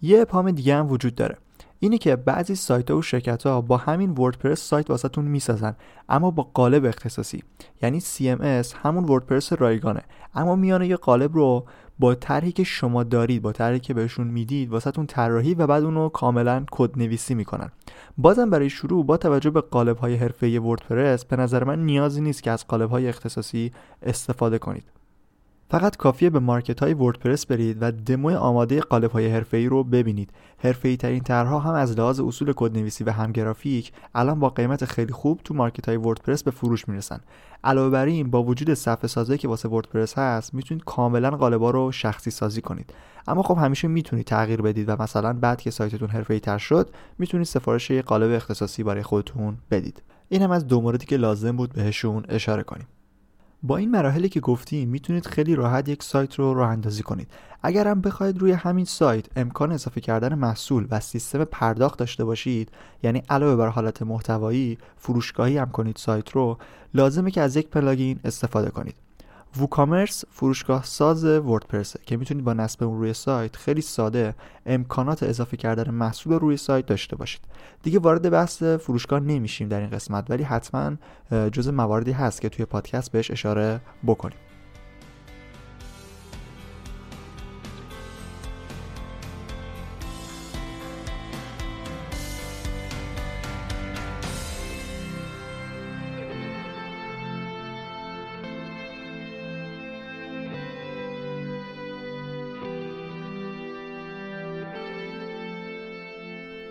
یه 0.02 0.22
اپام 0.22 0.52
دیگه 0.52 0.76
هم 0.76 0.92
وجود 0.92 1.16
داره. 1.16 1.38
اینه 1.80 1.98
که 1.98 2.16
بعضی 2.16 2.56
سایت 2.56 2.92
ها 2.92 2.98
و 2.98 3.02
شرکت 3.02 3.46
ها 3.46 3.62
با 3.62 3.78
همین 3.78 4.12
وردپرس 4.12 4.62
سایت 4.62 4.90
واسهتون 4.90 5.26
می‌سازن 5.26 5.76
اما 6.10 6.32
با 6.32 6.44
قالب 6.54 6.86
اختصاصی. 6.86 7.44
یعنی 7.82 8.02
CMS 8.02 8.76
همون 8.76 9.06
وردپرس 9.06 9.54
رایگانه. 9.54 10.02
اما 10.36 10.56
میان 10.56 10.88
یه 10.88 10.96
قالب 10.96 11.34
رو 11.34 11.66
با 12.00 12.16
طرحی 12.16 12.52
که 12.52 12.64
شما 12.64 13.04
دارید 13.04 13.42
با 13.42 13.52
طرحی 13.52 13.80
که 13.80 13.94
بهشون 13.94 14.28
می‌دید 14.28 14.70
واسهتون 14.70 15.06
طراحی 15.06 15.54
و 15.54 15.68
بعد 15.68 15.84
اونو 15.84 16.10
کاملا 16.10 16.66
کد 16.72 16.98
نویسی 16.98 17.36
می‌کنن. 17.36 17.72
بازم 18.18 18.50
برای 18.50 18.70
شروع 18.70 19.06
با 19.06 19.18
توجه 19.18 19.50
به 19.50 19.62
قالب 19.62 19.98
های 19.98 20.16
حرفه‌ای 20.16 20.58
وردپرس 20.58 21.26
به 21.26 21.36
نظر 21.36 21.64
من 21.64 21.86
نیازی 21.86 22.22
نیست 22.22 22.44
که 22.44 22.52
از 22.52 22.68
قالب 22.68 22.90
های 22.90 23.08
اختصاصی 23.08 23.72
استفاده 24.04 24.58
کنید. 24.58 24.99
فقط 25.72 25.98
کافیه 25.98 26.30
به 26.30 26.40
مارکت 26.40 26.80
های 26.80 26.94
وردپرس 26.94 27.46
برید 27.46 27.78
و 27.82 27.92
دمو 27.92 28.38
آماده 28.38 28.80
قالب 28.80 29.12
های 29.12 29.28
حرفه‌ای 29.28 29.68
رو 29.68 29.84
ببینید. 29.84 30.30
حرفه‌ای 30.58 30.98
ترین 30.98 31.24
طرحها 31.24 31.60
هم 31.60 31.74
از 31.74 32.00
لحاظ 32.00 32.20
اصول 32.20 32.54
کدنویسی 32.56 33.04
و 33.04 33.12
هم 33.12 33.32
گرافیک 33.32 33.92
الان 34.16 34.40
با 34.40 34.50
قیمت 34.50 34.86
خیلی 34.86 35.14
خوب 35.14 35.42
تو 35.44 35.54
مارکت 35.54 35.88
های 35.88 35.98
وردپرس 35.98 36.44
به 36.44 36.52
فروش 36.52 36.88
می‌رسن. 36.88 37.20
علاوه 37.64 37.90
بر 37.90 38.06
این 38.06 38.32
با 38.32 38.44
وجود 38.44 38.74
صفحه 38.74 39.08
سازی 39.08 39.38
که 39.38 39.48
واسه 39.48 39.70
وردپرس 39.70 40.18
هست 40.18 40.54
می‌تونید 40.54 40.84
کاملا 40.84 41.30
قالبا 41.30 41.72
رو 41.72 41.92
شخصی 41.92 42.32
سازی 42.32 42.62
کنید. 42.62 42.94
اما 43.28 43.44
خب 43.44 43.58
همیشه 43.58 43.88
می‌تونید 43.88 44.26
تغییر 44.26 44.62
بدید 44.62 44.90
و 44.90 44.96
مثلا 45.00 45.34
بعد 45.34 45.62
که 45.62 45.72
سایتتون 45.72 46.10
حرفه‌ای 46.10 46.40
تر 46.40 46.58
شد 46.58 46.90
می‌تونید 47.20 47.46
سفارش 47.46 47.90
یه 47.90 48.02
قالب 48.02 48.32
اختصاصی 48.32 48.84
برای 48.84 49.04
خودتون 49.04 49.58
بدید. 49.72 50.02
این 50.30 50.42
هم 50.42 50.52
از 50.52 50.68
دو 50.68 50.82
موردی 50.82 51.06
که 51.06 51.18
لازم 51.18 51.58
بود 51.58 51.74
بهشون 51.74 52.24
اشاره 52.30 52.64
کنیم. 52.64 52.88
با 53.64 53.78
این 53.78 53.92
مراحلی 53.92 54.30
که 54.30 54.40
گفتیم 54.40 54.90
می‌تونید 54.90 55.26
خیلی 55.26 55.56
راحت 55.56 55.90
یک 55.90 56.04
سایت 56.04 56.36
رو 56.36 56.54
راه 56.54 56.70
اندازی 56.70 57.04
کنید. 57.04 57.28
اگر 57.64 57.88
هم 57.88 58.02
بخواید 58.02 58.38
روی 58.38 58.52
همین 58.52 58.86
سایت 58.86 59.26
امکان 59.36 59.72
اضافه 59.72 60.02
کردن 60.02 60.36
محصول 60.36 60.88
و 60.92 61.00
سیستم 61.00 61.44
پرداخت 61.44 62.00
داشته 62.00 62.26
باشید 62.26 62.72
یعنی 63.04 63.24
علاوه 63.30 63.56
بر 63.56 63.68
حالت 63.68 64.02
محتوایی 64.02 64.78
فروشگاهی 64.98 65.58
هم 65.58 65.70
کنید 65.70 65.96
سایت 65.96 66.30
رو 66.30 66.58
لازمه 66.94 67.32
که 67.32 67.42
از 67.42 67.56
یک 67.56 67.68
پلاگین 67.68 68.20
استفاده 68.24 68.70
کنید. 68.70 69.09
ووکامرس 69.58 70.26
فروشگاه 70.32 70.84
ساز 70.84 71.26
وردپرسه 71.26 72.00
که 72.06 72.18
می‌تونید 72.18 72.46
با 72.46 72.54
نصب 72.54 72.84
اون 72.84 73.00
روی 73.00 73.14
سایت 73.14 73.56
خیلی 73.56 73.82
ساده 73.82 74.36
امکانات 74.66 75.24
اضافه 75.24 75.58
کردن 75.58 75.92
محصول 75.92 76.34
روی 76.34 76.58
سایت 76.58 76.86
داشته 76.86 77.16
باشید. 77.16 77.42
دیگه 77.84 78.00
وارد 78.00 78.30
بحث 78.30 78.64
فروشگاه 78.64 79.20
نمیشیم 79.20 79.70
در 79.70 79.80
این 79.80 79.90
قسمت 79.90 80.32
ولی 80.32 80.44
حتما 80.44 80.92
جز 81.52 81.68
مواردی 81.68 82.12
هست 82.12 82.42
که 82.42 82.50
توی 82.50 82.66
پادکست 82.66 83.12
بهش 83.12 83.32
اشاره 83.32 83.82
بکنیم. 84.08 84.38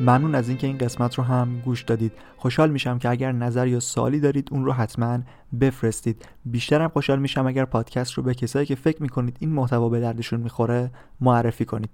ممنون 0.00 0.34
از 0.34 0.48
اینکه 0.48 0.66
این 0.66 0.78
قسمت 0.78 1.14
رو 1.14 1.24
هم 1.24 1.60
گوش 1.64 1.82
دادید. 1.82 2.12
خوشحال 2.36 2.70
میشم 2.70 2.98
که 2.98 3.08
اگر 3.08 3.32
نظر 3.32 3.66
یا 3.66 3.80
سوالی 3.80 4.20
دارید 4.20 4.48
اون 4.52 4.64
رو 4.64 4.72
حتما 4.72 5.18
بفرستید. 5.60 6.28
بیشترم 6.44 6.88
خوشحال 6.88 7.18
میشم 7.18 7.46
اگر 7.46 7.64
پادکست 7.64 8.12
رو 8.12 8.22
به 8.22 8.34
کسایی 8.34 8.66
که 8.66 8.74
فکر 8.74 9.02
می‌کنید 9.02 9.36
این 9.40 9.50
محتوا 9.50 9.88
به 9.88 10.00
دردشون 10.00 10.40
می‌خوره 10.40 10.90
معرفی 11.20 11.64
کنید. 11.64 11.90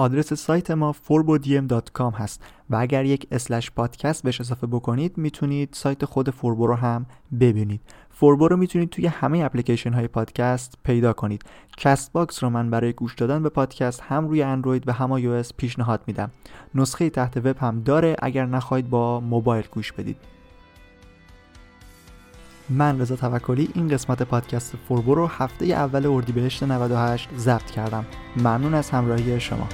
آدرس 0.00 0.32
سایت 0.32 0.70
ما 0.70 0.94
forbodiem.com 1.08 2.14
هست 2.14 2.42
و 2.70 2.76
اگر 2.76 3.04
یک 3.04 3.26
slash 3.30 3.70
پادکست 3.70 4.22
بهش 4.22 4.40
اضافه 4.40 4.66
بکنید 4.66 5.18
می‌تونید 5.18 5.68
سایت 5.72 6.04
خود 6.04 6.30
فوربو 6.30 6.66
رو 6.66 6.74
هم 6.74 7.06
ببینید. 7.40 7.80
فوربو 8.10 8.48
رو 8.48 8.56
می‌تونید 8.56 8.90
توی 8.90 9.06
همه 9.06 9.38
اپلیکیشن 9.38 9.92
های 9.92 10.08
پادکست 10.08 10.74
پیدا 10.84 11.12
کنید. 11.12 11.42
Castbox 11.76 12.42
رو 12.42 12.50
من 12.50 12.70
برای 12.70 12.92
گوش 12.92 13.14
دادن 13.14 13.42
به 13.42 13.48
پادکست 13.48 14.00
هم 14.00 14.28
روی 14.28 14.42
اندروید 14.42 14.88
و 14.88 14.92
هم 14.92 15.20
iOS 15.20 15.50
پیشنهاد 15.56 16.00
میدم. 16.06 16.30
نسخه 16.74 17.10
تحت 17.10 17.36
وب 17.36 17.56
هم 17.58 17.80
داره 17.80 18.16
اگر 18.22 18.46
نخواهید 18.46 18.90
با 18.90 19.20
موبایل 19.20 19.64
گوش 19.72 19.92
بدید. 19.92 20.16
من 22.70 23.00
رضا 23.00 23.16
توکلی 23.16 23.68
این 23.74 23.88
قسمت 23.88 24.22
پادکست 24.22 24.76
فوربو 24.88 25.14
رو 25.14 25.26
هفته 25.26 25.66
اول 25.66 26.06
اردیبهشت 26.06 26.62
98 26.62 27.28
ضبط 27.36 27.70
کردم. 27.70 28.06
ممنون 28.36 28.74
از 28.74 28.90
همراهی 28.90 29.40
شما. 29.40 29.68